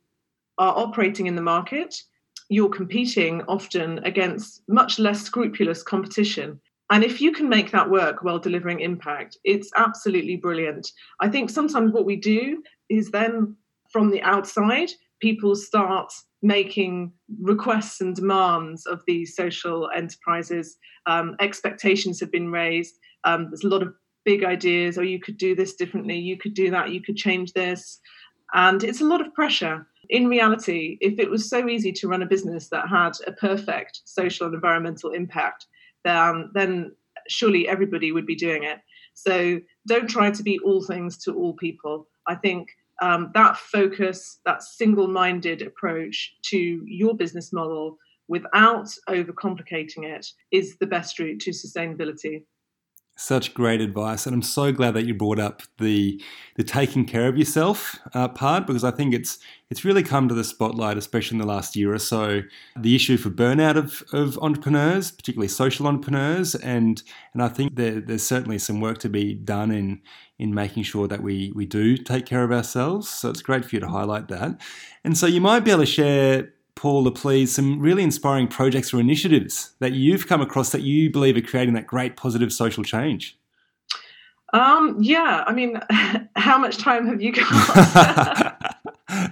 are 0.57 0.77
operating 0.77 1.27
in 1.27 1.35
the 1.35 1.41
market, 1.41 2.03
you're 2.51 2.69
competing 2.69 3.41
often 3.47 3.99
against 3.99 4.61
much 4.67 4.99
less 4.99 5.21
scrupulous 5.21 5.81
competition. 5.81 6.59
And 6.89 7.01
if 7.01 7.21
you 7.21 7.31
can 7.31 7.47
make 7.47 7.71
that 7.71 7.89
work 7.89 8.23
while 8.23 8.39
delivering 8.39 8.81
impact, 8.81 9.37
it's 9.45 9.71
absolutely 9.77 10.35
brilliant. 10.35 10.91
I 11.21 11.29
think 11.29 11.49
sometimes 11.49 11.93
what 11.93 12.05
we 12.05 12.17
do 12.17 12.61
is 12.89 13.09
then 13.09 13.55
from 13.89 14.11
the 14.11 14.21
outside, 14.23 14.89
people 15.21 15.55
start 15.55 16.11
making 16.41 17.13
requests 17.39 18.01
and 18.01 18.13
demands 18.13 18.85
of 18.85 19.01
these 19.07 19.33
social 19.33 19.89
enterprises. 19.95 20.75
Um, 21.05 21.37
expectations 21.39 22.19
have 22.19 22.33
been 22.33 22.51
raised. 22.51 22.95
Um, 23.23 23.47
there's 23.49 23.63
a 23.63 23.69
lot 23.69 23.81
of 23.81 23.93
big 24.25 24.43
ideas. 24.43 24.97
Oh, 24.97 25.03
you 25.03 25.21
could 25.21 25.37
do 25.37 25.55
this 25.55 25.73
differently. 25.73 26.17
You 26.19 26.37
could 26.37 26.53
do 26.53 26.69
that. 26.71 26.91
You 26.91 27.01
could 27.01 27.15
change 27.15 27.53
this. 27.53 28.01
And 28.53 28.83
it's 28.83 28.99
a 28.99 29.05
lot 29.05 29.25
of 29.25 29.33
pressure 29.33 29.87
in 30.11 30.27
reality, 30.27 30.97
if 30.99 31.17
it 31.19 31.29
was 31.29 31.49
so 31.49 31.67
easy 31.69 31.93
to 31.93 32.07
run 32.07 32.21
a 32.21 32.25
business 32.25 32.67
that 32.67 32.89
had 32.89 33.13
a 33.25 33.31
perfect 33.31 34.01
social 34.03 34.45
and 34.45 34.53
environmental 34.53 35.11
impact, 35.11 35.67
then, 36.03 36.51
then 36.53 36.91
surely 37.29 37.67
everybody 37.67 38.11
would 38.11 38.25
be 38.25 38.35
doing 38.35 38.63
it. 38.63 38.79
So 39.13 39.61
don't 39.87 40.09
try 40.09 40.29
to 40.29 40.43
be 40.43 40.59
all 40.59 40.83
things 40.83 41.17
to 41.23 41.33
all 41.33 41.53
people. 41.53 42.09
I 42.27 42.35
think 42.35 42.69
um, 43.01 43.31
that 43.33 43.55
focus, 43.55 44.39
that 44.45 44.63
single 44.63 45.07
minded 45.07 45.61
approach 45.61 46.35
to 46.43 46.83
your 46.85 47.15
business 47.15 47.53
model 47.53 47.97
without 48.27 48.93
overcomplicating 49.09 50.03
it 50.03 50.27
is 50.51 50.77
the 50.77 50.87
best 50.87 51.19
route 51.19 51.39
to 51.41 51.51
sustainability 51.51 52.43
such 53.21 53.53
great 53.53 53.81
advice, 53.81 54.25
and 54.25 54.33
I'm 54.33 54.41
so 54.41 54.71
glad 54.71 54.95
that 54.95 55.05
you 55.05 55.13
brought 55.13 55.39
up 55.39 55.61
the 55.77 56.21
the 56.55 56.63
taking 56.63 57.05
care 57.05 57.27
of 57.27 57.37
yourself 57.37 57.99
uh, 58.13 58.27
part 58.27 58.67
because 58.67 58.83
I 58.83 58.91
think 58.91 59.13
it's 59.13 59.37
it's 59.69 59.85
really 59.85 60.03
come 60.03 60.27
to 60.27 60.33
the 60.33 60.43
spotlight, 60.43 60.97
especially 60.97 61.35
in 61.35 61.41
the 61.41 61.47
last 61.47 61.75
year 61.75 61.93
or 61.93 61.99
so. 61.99 62.41
The 62.75 62.95
issue 62.95 63.17
for 63.17 63.29
burnout 63.29 63.77
of, 63.77 64.03
of 64.11 64.37
entrepreneurs, 64.39 65.11
particularly 65.11 65.47
social 65.47 65.87
entrepreneurs, 65.87 66.55
and 66.55 67.01
and 67.33 67.43
I 67.43 67.47
think 67.47 67.75
there, 67.75 68.01
there's 68.01 68.23
certainly 68.23 68.57
some 68.57 68.81
work 68.81 68.97
to 68.99 69.09
be 69.09 69.35
done 69.35 69.71
in 69.71 70.01
in 70.39 70.53
making 70.53 70.83
sure 70.83 71.07
that 71.07 71.21
we 71.21 71.51
we 71.55 71.65
do 71.67 71.97
take 71.97 72.25
care 72.25 72.43
of 72.43 72.51
ourselves. 72.51 73.07
So 73.07 73.29
it's 73.29 73.43
great 73.43 73.63
for 73.65 73.75
you 73.75 73.79
to 73.81 73.87
highlight 73.87 74.29
that, 74.29 74.59
and 75.03 75.15
so 75.15 75.27
you 75.27 75.41
might 75.41 75.61
be 75.61 75.71
able 75.71 75.81
to 75.81 75.85
share 75.85 76.53
Paula, 76.75 77.11
please, 77.11 77.53
some 77.53 77.79
really 77.79 78.03
inspiring 78.03 78.47
projects 78.47 78.93
or 78.93 78.99
initiatives 78.99 79.73
that 79.79 79.93
you've 79.93 80.27
come 80.27 80.41
across 80.41 80.71
that 80.71 80.81
you 80.81 81.09
believe 81.11 81.37
are 81.37 81.41
creating 81.41 81.73
that 81.75 81.87
great 81.87 82.15
positive 82.15 82.51
social 82.51 82.83
change? 82.83 83.37
Um, 84.53 84.97
yeah, 84.99 85.43
I 85.47 85.53
mean, 85.53 85.79
how 86.35 86.57
much 86.57 86.77
time 86.77 87.07
have 87.07 87.21
you 87.21 87.31
got? 87.31 87.49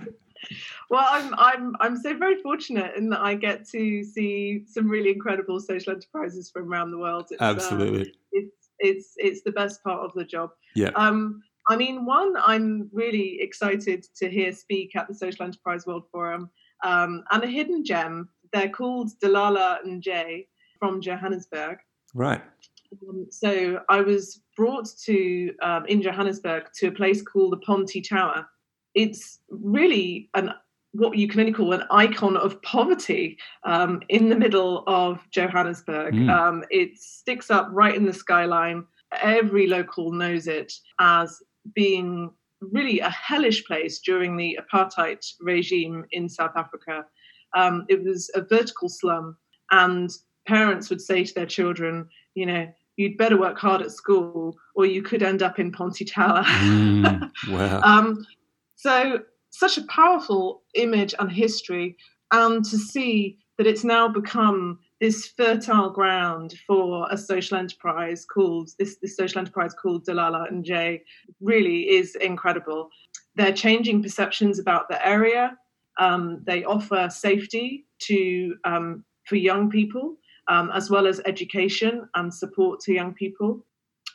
well, 0.89 1.07
I'm 1.09 1.33
I'm 1.35 1.75
I'm 1.79 1.97
so 1.97 2.17
very 2.17 2.41
fortunate 2.41 2.95
in 2.95 3.09
that 3.09 3.21
I 3.21 3.35
get 3.35 3.67
to 3.69 4.03
see 4.03 4.63
some 4.65 4.87
really 4.87 5.11
incredible 5.11 5.59
social 5.59 5.93
enterprises 5.93 6.49
from 6.49 6.71
around 6.71 6.91
the 6.91 6.97
world. 6.97 7.27
It's, 7.31 7.41
uh, 7.41 7.45
Absolutely, 7.45 8.01
uh, 8.01 8.13
it's 8.31 8.69
it's 8.79 9.13
it's 9.17 9.41
the 9.41 9.51
best 9.51 9.83
part 9.83 10.01
of 10.01 10.13
the 10.13 10.23
job. 10.23 10.51
Yeah. 10.75 10.91
Um, 10.95 11.41
I 11.69 11.75
mean, 11.75 12.05
one, 12.05 12.33
I'm 12.37 12.89
really 12.91 13.41
excited 13.41 14.07
to 14.15 14.29
hear 14.29 14.51
speak 14.53 14.95
at 14.95 15.07
the 15.07 15.13
Social 15.13 15.45
Enterprise 15.45 15.85
World 15.85 16.05
Forum 16.11 16.49
um, 16.83 17.23
and 17.31 17.43
a 17.43 17.47
hidden 17.47 17.83
gem. 17.83 18.29
They're 18.51 18.69
called 18.69 19.11
Dlala 19.21 19.77
Nje 19.85 20.47
from 20.79 21.01
Johannesburg. 21.01 21.77
Right. 22.15 22.41
Um, 23.07 23.27
so 23.29 23.81
I 23.89 24.01
was 24.01 24.41
brought 24.55 24.89
to 25.05 25.53
um, 25.61 25.85
in 25.85 26.01
Johannesburg 26.01 26.69
to 26.77 26.87
a 26.87 26.91
place 26.91 27.21
called 27.21 27.53
the 27.53 27.57
Ponte 27.57 28.03
Tower. 28.07 28.47
It's 28.95 29.39
really 29.49 30.29
an 30.33 30.53
what 30.93 31.15
you 31.15 31.27
can 31.27 31.39
only 31.39 31.53
call 31.53 31.73
an 31.73 31.83
icon 31.91 32.35
of 32.35 32.59
poverty 32.63 33.37
um, 33.63 34.01
in 34.09 34.27
the 34.27 34.35
middle 34.35 34.83
of 34.87 35.19
Johannesburg. 35.31 36.15
Mm. 36.15 36.29
Um, 36.31 36.63
it 36.71 36.97
sticks 36.97 37.51
up 37.51 37.67
right 37.71 37.93
in 37.93 38.05
the 38.05 38.13
skyline. 38.13 38.85
Every 39.21 39.67
local 39.67 40.11
knows 40.11 40.47
it 40.47 40.73
as 40.99 41.43
being 41.75 42.31
really 42.61 42.99
a 42.99 43.09
hellish 43.09 43.65
place 43.65 43.99
during 43.99 44.37
the 44.37 44.59
apartheid 44.61 45.25
regime 45.39 46.05
in 46.11 46.29
South 46.29 46.55
Africa. 46.55 47.05
Um, 47.55 47.85
it 47.89 48.03
was 48.03 48.29
a 48.35 48.41
vertical 48.41 48.89
slum, 48.89 49.37
and 49.71 50.09
parents 50.47 50.89
would 50.89 51.01
say 51.01 51.23
to 51.23 51.33
their 51.33 51.45
children, 51.45 52.07
you 52.35 52.45
know, 52.45 52.67
you'd 52.97 53.17
better 53.17 53.37
work 53.37 53.57
hard 53.57 53.81
at 53.81 53.91
school 53.91 54.57
or 54.75 54.85
you 54.85 55.01
could 55.01 55.23
end 55.23 55.41
up 55.41 55.57
in 55.57 55.71
Ponte 55.71 56.05
Tower. 56.07 56.43
mm, 56.43 57.31
wow. 57.49 57.81
um, 57.81 58.25
so, 58.75 59.21
such 59.51 59.77
a 59.77 59.85
powerful 59.87 60.63
image 60.75 61.15
and 61.17 61.31
history, 61.31 61.97
and 62.31 62.63
to 62.65 62.77
see 62.77 63.37
that 63.57 63.67
it's 63.67 63.83
now 63.83 64.07
become 64.07 64.79
this 64.99 65.27
fertile 65.27 65.89
ground 65.89 66.55
for 66.67 67.07
a 67.09 67.17
social 67.17 67.57
enterprise 67.57 68.25
called 68.25 68.69
this, 68.77 68.97
this 69.01 69.15
social 69.15 69.39
enterprise 69.39 69.73
called 69.73 70.05
Dlala 70.05 70.51
Nje 70.51 71.01
really 71.39 71.89
is 71.89 72.15
incredible. 72.15 72.89
They're 73.35 73.53
changing 73.53 74.03
perceptions 74.03 74.59
about 74.59 74.89
the 74.89 75.05
area. 75.05 75.57
Um, 75.97 76.41
they 76.45 76.63
offer 76.63 77.09
safety 77.09 77.85
to 77.99 78.55
um, 78.65 79.03
for 79.25 79.35
young 79.35 79.69
people 79.69 80.17
um, 80.49 80.71
as 80.71 80.89
well 80.89 81.07
as 81.07 81.21
education 81.25 82.09
and 82.15 82.33
support 82.33 82.81
to 82.81 82.93
young 82.93 83.13
people. 83.13 83.65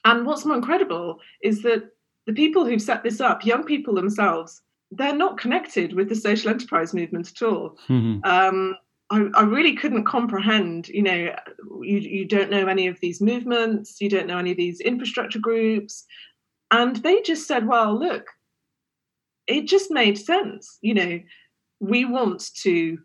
And 0.05 0.27
what's 0.27 0.45
more 0.45 0.57
incredible 0.57 1.21
is 1.43 1.63
that 1.63 1.85
the 2.27 2.33
people 2.33 2.67
who've 2.67 2.83
set 2.83 3.03
this 3.03 3.21
up, 3.21 3.47
young 3.47 3.65
people 3.65 3.95
themselves, 3.95 4.61
they're 4.91 5.17
not 5.17 5.39
connected 5.39 5.95
with 5.95 6.09
the 6.09 6.15
social 6.15 6.51
enterprise 6.51 6.93
movement 6.93 7.31
at 7.31 7.43
all. 7.43 7.79
Mm-hmm. 7.89 8.25
Um, 8.25 8.77
I, 9.15 9.41
I, 9.41 9.43
really 9.43 9.77
couldn't 9.77 10.05
comprehend, 10.05 10.89
you 10.89 11.03
know, 11.03 11.35
you, 11.83 11.99
you 11.99 12.25
don't 12.25 12.51
know 12.51 12.67
any 12.67 12.89
of 12.89 12.99
these 13.01 13.21
movements, 13.21 14.01
you 14.01 14.09
don't 14.09 14.27
know 14.27 14.39
any 14.39 14.51
of 14.51 14.57
these 14.57 14.81
infrastructure 14.81 15.39
groups. 15.39 16.05
And 16.71 16.97
they 16.97 17.23
just 17.23 17.47
said, 17.47 17.69
well, 17.69 17.97
look, 17.97 18.27
it 19.47 19.69
just 19.69 19.91
made 19.91 20.19
sense. 20.19 20.79
You 20.83 20.95
know, 20.95 21.21
we 21.79 22.05
want 22.05 22.51
to 22.63 22.99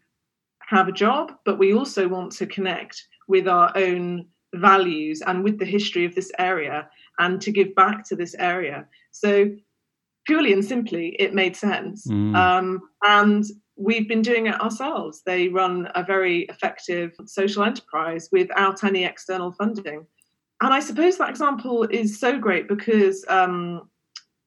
have 0.67 0.87
a 0.87 0.93
job, 0.93 1.33
but 1.45 1.59
we 1.59 1.73
also 1.73 2.07
want 2.07 2.31
to 2.33 2.47
connect 2.47 3.05
with 3.27 3.47
our 3.47 3.71
own 3.75 4.25
values 4.55 5.21
and 5.27 5.43
with 5.43 5.59
the 5.59 5.65
history 5.65 6.05
of 6.05 6.15
this 6.15 6.31
area 6.39 6.89
and 7.19 7.39
to 7.41 7.51
give 7.51 7.75
back 7.75 8.03
to 8.05 8.15
this 8.15 8.35
area. 8.39 8.87
So, 9.11 9.51
purely 10.25 10.53
and 10.53 10.65
simply, 10.65 11.15
it 11.19 11.33
made 11.33 11.55
sense. 11.55 12.07
Mm. 12.07 12.35
Um, 12.35 12.81
and 13.03 13.45
we've 13.79 14.09
been 14.09 14.21
doing 14.21 14.47
it 14.47 14.59
ourselves. 14.59 15.23
They 15.25 15.47
run 15.47 15.87
a 15.95 16.03
very 16.03 16.41
effective 16.41 17.13
social 17.25 17.63
enterprise 17.63 18.27
without 18.31 18.83
any 18.83 19.05
external 19.05 19.53
funding. 19.53 20.05
and 20.61 20.73
I 20.73 20.81
suppose 20.81 21.17
that 21.17 21.29
example 21.29 21.83
is 21.83 22.19
so 22.19 22.37
great 22.37 22.67
because 22.67 23.25
um, 23.29 23.89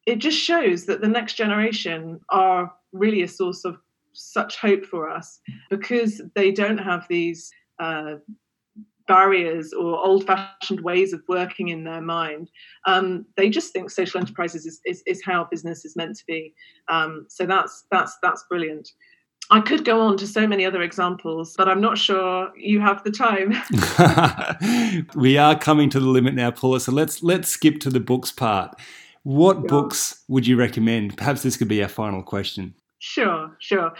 it 0.06 0.16
just 0.16 0.38
shows 0.38 0.84
that 0.84 1.00
the 1.00 1.08
next 1.08 1.34
generation 1.34 2.20
are 2.28 2.72
really 2.92 3.22
a 3.22 3.28
source 3.28 3.64
of 3.64 3.78
such 4.12 4.58
hope 4.58 4.84
for 4.84 5.08
us 5.08 5.40
because 5.70 6.20
they 6.34 6.52
don't 6.52 6.76
have 6.76 7.06
these 7.08 7.50
uh, 7.78 8.16
barriers 9.08 9.72
or 9.72 10.04
old 10.04 10.26
fashioned 10.26 10.80
ways 10.80 11.14
of 11.14 11.22
working 11.28 11.68
in 11.68 11.84
their 11.84 12.02
mind. 12.02 12.50
Um, 12.86 13.24
they 13.36 13.48
just 13.48 13.72
think 13.72 13.90
social 13.90 14.20
enterprises 14.20 14.66
is, 14.66 14.80
is, 14.84 15.02
is, 15.06 15.22
how 15.24 15.48
business 15.50 15.84
is 15.86 15.96
meant 15.96 16.16
to 16.16 16.24
be. 16.26 16.54
Um, 16.88 17.26
so 17.28 17.46
that's, 17.46 17.86
that's, 17.90 18.18
that's 18.22 18.44
brilliant. 18.50 18.90
I 19.52 19.60
could 19.60 19.84
go 19.84 20.00
on 20.00 20.16
to 20.16 20.26
so 20.26 20.46
many 20.46 20.64
other 20.64 20.80
examples, 20.80 21.54
but 21.58 21.68
I'm 21.68 21.80
not 21.82 21.98
sure 21.98 22.50
you 22.56 22.80
have 22.80 23.04
the 23.04 23.10
time. 23.10 23.52
we 25.14 25.36
are 25.36 25.58
coming 25.58 25.90
to 25.90 26.00
the 26.00 26.06
limit 26.06 26.32
now, 26.32 26.50
Paula. 26.50 26.80
So 26.80 26.90
let's 26.90 27.22
let's 27.22 27.50
skip 27.50 27.78
to 27.80 27.90
the 27.90 28.00
books 28.00 28.32
part. 28.32 28.80
What 29.24 29.58
yeah. 29.58 29.66
books 29.66 30.24
would 30.26 30.46
you 30.46 30.56
recommend? 30.56 31.18
Perhaps 31.18 31.42
this 31.42 31.58
could 31.58 31.68
be 31.68 31.82
our 31.82 31.88
final 31.90 32.22
question. 32.22 32.74
Sure, 33.00 33.54
sure. 33.58 33.92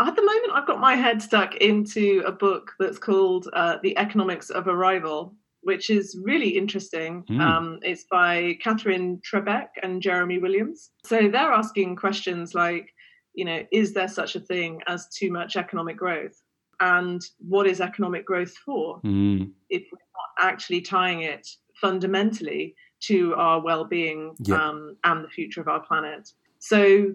At 0.00 0.16
the 0.16 0.22
moment, 0.22 0.52
I've 0.54 0.66
got 0.66 0.80
my 0.80 0.94
head 0.94 1.20
stuck 1.20 1.56
into 1.56 2.22
a 2.24 2.32
book 2.32 2.72
that's 2.78 2.98
called 2.98 3.48
uh, 3.52 3.76
The 3.82 3.98
Economics 3.98 4.48
of 4.48 4.68
Arrival, 4.68 5.34
which 5.60 5.90
is 5.90 6.18
really 6.22 6.48
interesting. 6.48 7.24
Mm. 7.24 7.40
Um, 7.40 7.78
it's 7.82 8.04
by 8.04 8.56
Katherine 8.62 9.20
Trebeck 9.20 9.68
and 9.82 10.00
Jeremy 10.00 10.38
Williams. 10.38 10.90
So 11.04 11.28
they're 11.28 11.52
asking 11.52 11.96
questions 11.96 12.54
like, 12.54 12.93
you 13.34 13.44
know, 13.44 13.62
is 13.72 13.92
there 13.92 14.08
such 14.08 14.36
a 14.36 14.40
thing 14.40 14.80
as 14.86 15.08
too 15.08 15.30
much 15.30 15.56
economic 15.56 15.96
growth? 15.96 16.40
And 16.80 17.22
what 17.38 17.66
is 17.66 17.80
economic 17.80 18.24
growth 18.26 18.56
for 18.64 19.00
mm. 19.02 19.50
if 19.70 19.82
we're 19.92 19.98
not 19.98 20.52
actually 20.52 20.80
tying 20.80 21.22
it 21.22 21.46
fundamentally 21.80 22.74
to 23.00 23.34
our 23.34 23.60
well-being 23.60 24.34
yeah. 24.40 24.56
um, 24.56 24.96
and 25.04 25.24
the 25.24 25.28
future 25.28 25.60
of 25.60 25.68
our 25.68 25.80
planet? 25.80 26.30
So 26.58 27.12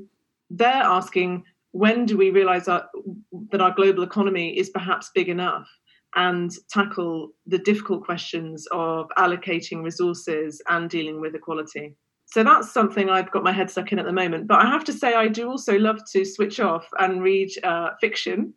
they're 0.49 0.67
asking, 0.67 1.43
when 1.71 2.05
do 2.05 2.17
we 2.17 2.29
realize 2.31 2.67
our, 2.67 2.87
that 3.51 3.61
our 3.61 3.73
global 3.73 4.03
economy 4.03 4.57
is 4.57 4.69
perhaps 4.69 5.11
big 5.13 5.29
enough 5.29 5.67
and 6.15 6.51
tackle 6.69 7.31
the 7.45 7.59
difficult 7.59 8.03
questions 8.03 8.67
of 8.71 9.07
allocating 9.17 9.83
resources 9.83 10.61
and 10.69 10.89
dealing 10.89 11.21
with 11.21 11.35
equality? 11.35 11.95
So 12.31 12.43
that's 12.43 12.71
something 12.71 13.09
I've 13.09 13.31
got 13.31 13.43
my 13.43 13.51
head 13.51 13.71
stuck 13.71 13.91
in 13.91 13.99
at 13.99 14.05
the 14.05 14.13
moment. 14.13 14.47
But 14.47 14.59
I 14.59 14.67
have 14.67 14.83
to 14.85 14.93
say, 14.93 15.15
I 15.15 15.27
do 15.27 15.49
also 15.49 15.77
love 15.79 15.99
to 16.11 16.23
switch 16.23 16.59
off 16.59 16.87
and 16.99 17.23
read 17.23 17.49
uh, 17.63 17.91
fiction. 17.99 18.53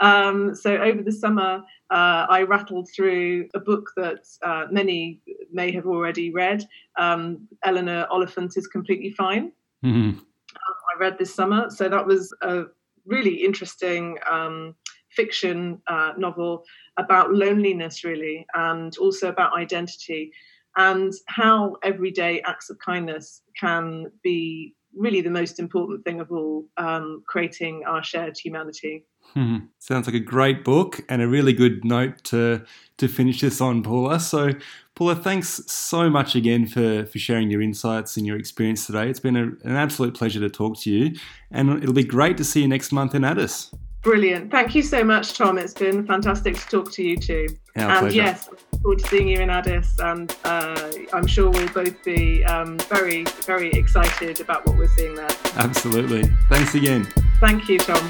Um, 0.00 0.54
so 0.54 0.76
over 0.76 1.02
the 1.02 1.12
summer, 1.12 1.62
uh, 1.90 2.26
I 2.28 2.42
rattled 2.42 2.88
through 2.94 3.48
a 3.54 3.60
book 3.60 3.90
that 3.96 4.26
uh, 4.42 4.66
many 4.70 5.20
may 5.50 5.72
have 5.72 5.86
already 5.86 6.30
read. 6.32 6.64
Um, 6.98 7.48
Eleanor 7.64 8.06
Oliphant 8.10 8.56
is 8.56 8.66
completely 8.66 9.10
fine. 9.10 9.52
Mm-hmm. 9.84 10.18
I 10.56 11.00
read 11.00 11.18
this 11.18 11.34
summer, 11.34 11.70
so 11.70 11.88
that 11.88 12.06
was 12.06 12.34
a 12.42 12.64
really 13.06 13.34
interesting 13.42 14.18
um, 14.30 14.74
fiction 15.10 15.80
uh, 15.86 16.12
novel 16.18 16.64
about 16.98 17.32
loneliness, 17.32 18.04
really, 18.04 18.46
and 18.54 18.96
also 18.98 19.28
about 19.28 19.56
identity 19.56 20.30
and 20.76 21.12
how 21.26 21.76
everyday 21.82 22.40
acts 22.42 22.70
of 22.70 22.78
kindness 22.78 23.42
can 23.58 24.06
be 24.22 24.74
really 24.96 25.20
the 25.20 25.30
most 25.30 25.58
important 25.58 26.04
thing 26.04 26.20
of 26.20 26.30
all, 26.30 26.64
um, 26.76 27.22
creating 27.26 27.82
our 27.86 28.02
shared 28.02 28.36
humanity. 28.38 29.04
Hmm. 29.32 29.56
Sounds 29.78 30.06
like 30.06 30.14
a 30.14 30.20
great 30.20 30.64
book 30.64 31.00
and 31.08 31.20
a 31.22 31.26
really 31.26 31.52
good 31.52 31.84
note 31.84 32.22
to 32.24 32.62
to 32.98 33.08
finish 33.08 33.40
this 33.40 33.60
on, 33.60 33.82
Paula. 33.82 34.20
So, 34.20 34.52
Paula, 34.94 35.16
thanks 35.16 35.60
so 35.66 36.08
much 36.10 36.36
again 36.36 36.66
for 36.66 37.06
for 37.06 37.18
sharing 37.18 37.50
your 37.50 37.62
insights 37.62 38.16
and 38.16 38.26
your 38.26 38.36
experience 38.36 38.86
today. 38.86 39.08
It's 39.08 39.20
been 39.20 39.36
a, 39.36 39.44
an 39.66 39.76
absolute 39.76 40.14
pleasure 40.14 40.40
to 40.40 40.50
talk 40.50 40.78
to 40.80 40.90
you, 40.90 41.16
and 41.50 41.82
it'll 41.82 41.94
be 41.94 42.04
great 42.04 42.36
to 42.36 42.44
see 42.44 42.62
you 42.62 42.68
next 42.68 42.92
month 42.92 43.14
in 43.14 43.24
Addis. 43.24 43.72
Brilliant. 44.02 44.50
Thank 44.50 44.74
you 44.74 44.82
so 44.82 45.02
much, 45.02 45.32
Tom. 45.32 45.56
It's 45.56 45.72
been 45.72 46.06
fantastic 46.06 46.56
to 46.56 46.66
talk 46.68 46.92
to 46.92 47.02
you 47.02 47.16
too. 47.16 47.46
Our 47.76 47.90
and 47.90 47.98
pleasure. 48.00 48.16
yes, 48.16 48.50
forward 48.84 48.98
to 48.98 49.08
seeing 49.08 49.28
you 49.28 49.40
in 49.40 49.50
Addis. 49.50 49.98
And 49.98 50.36
uh, 50.44 50.92
I'm 51.12 51.26
sure 51.26 51.50
we'll 51.50 51.68
both 51.70 52.04
be 52.04 52.44
um, 52.44 52.78
very, 52.80 53.24
very 53.46 53.72
excited 53.72 54.40
about 54.40 54.66
what 54.66 54.76
we're 54.76 54.88
seeing 54.88 55.14
there. 55.14 55.28
Absolutely. 55.56 56.30
Thanks 56.50 56.74
again. 56.74 57.08
Thank 57.40 57.68
you, 57.68 57.78
Tom. 57.78 58.08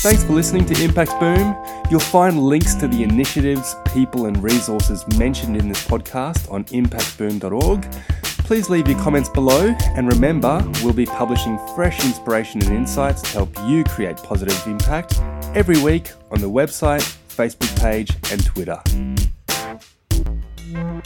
Thanks 0.00 0.24
for 0.24 0.32
listening 0.32 0.64
to 0.66 0.82
Impact 0.82 1.18
Boom. 1.20 1.56
You'll 1.90 2.00
find 2.00 2.40
links 2.40 2.74
to 2.76 2.88
the 2.88 3.02
initiatives, 3.02 3.76
people, 3.92 4.26
and 4.26 4.42
resources 4.42 5.06
mentioned 5.18 5.56
in 5.56 5.68
this 5.68 5.86
podcast 5.86 6.50
on 6.50 6.64
impactboom.org. 6.66 7.90
Please 8.44 8.70
leave 8.70 8.88
your 8.88 8.98
comments 9.00 9.28
below, 9.28 9.74
and 9.96 10.10
remember, 10.10 10.64
we'll 10.82 10.94
be 10.94 11.04
publishing 11.04 11.58
fresh 11.74 12.02
inspiration 12.04 12.62
and 12.62 12.74
insights 12.74 13.20
to 13.22 13.28
help 13.30 13.50
you 13.66 13.84
create 13.84 14.16
positive 14.18 14.66
impact 14.66 15.20
every 15.54 15.82
week 15.82 16.12
on 16.30 16.40
the 16.40 16.48
website, 16.48 17.02
Facebook 17.28 17.78
page, 17.80 18.16
and 18.32 18.42
Twitter. 18.46 18.80
Thank 20.70 21.04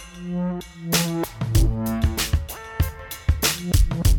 you. 4.06 4.11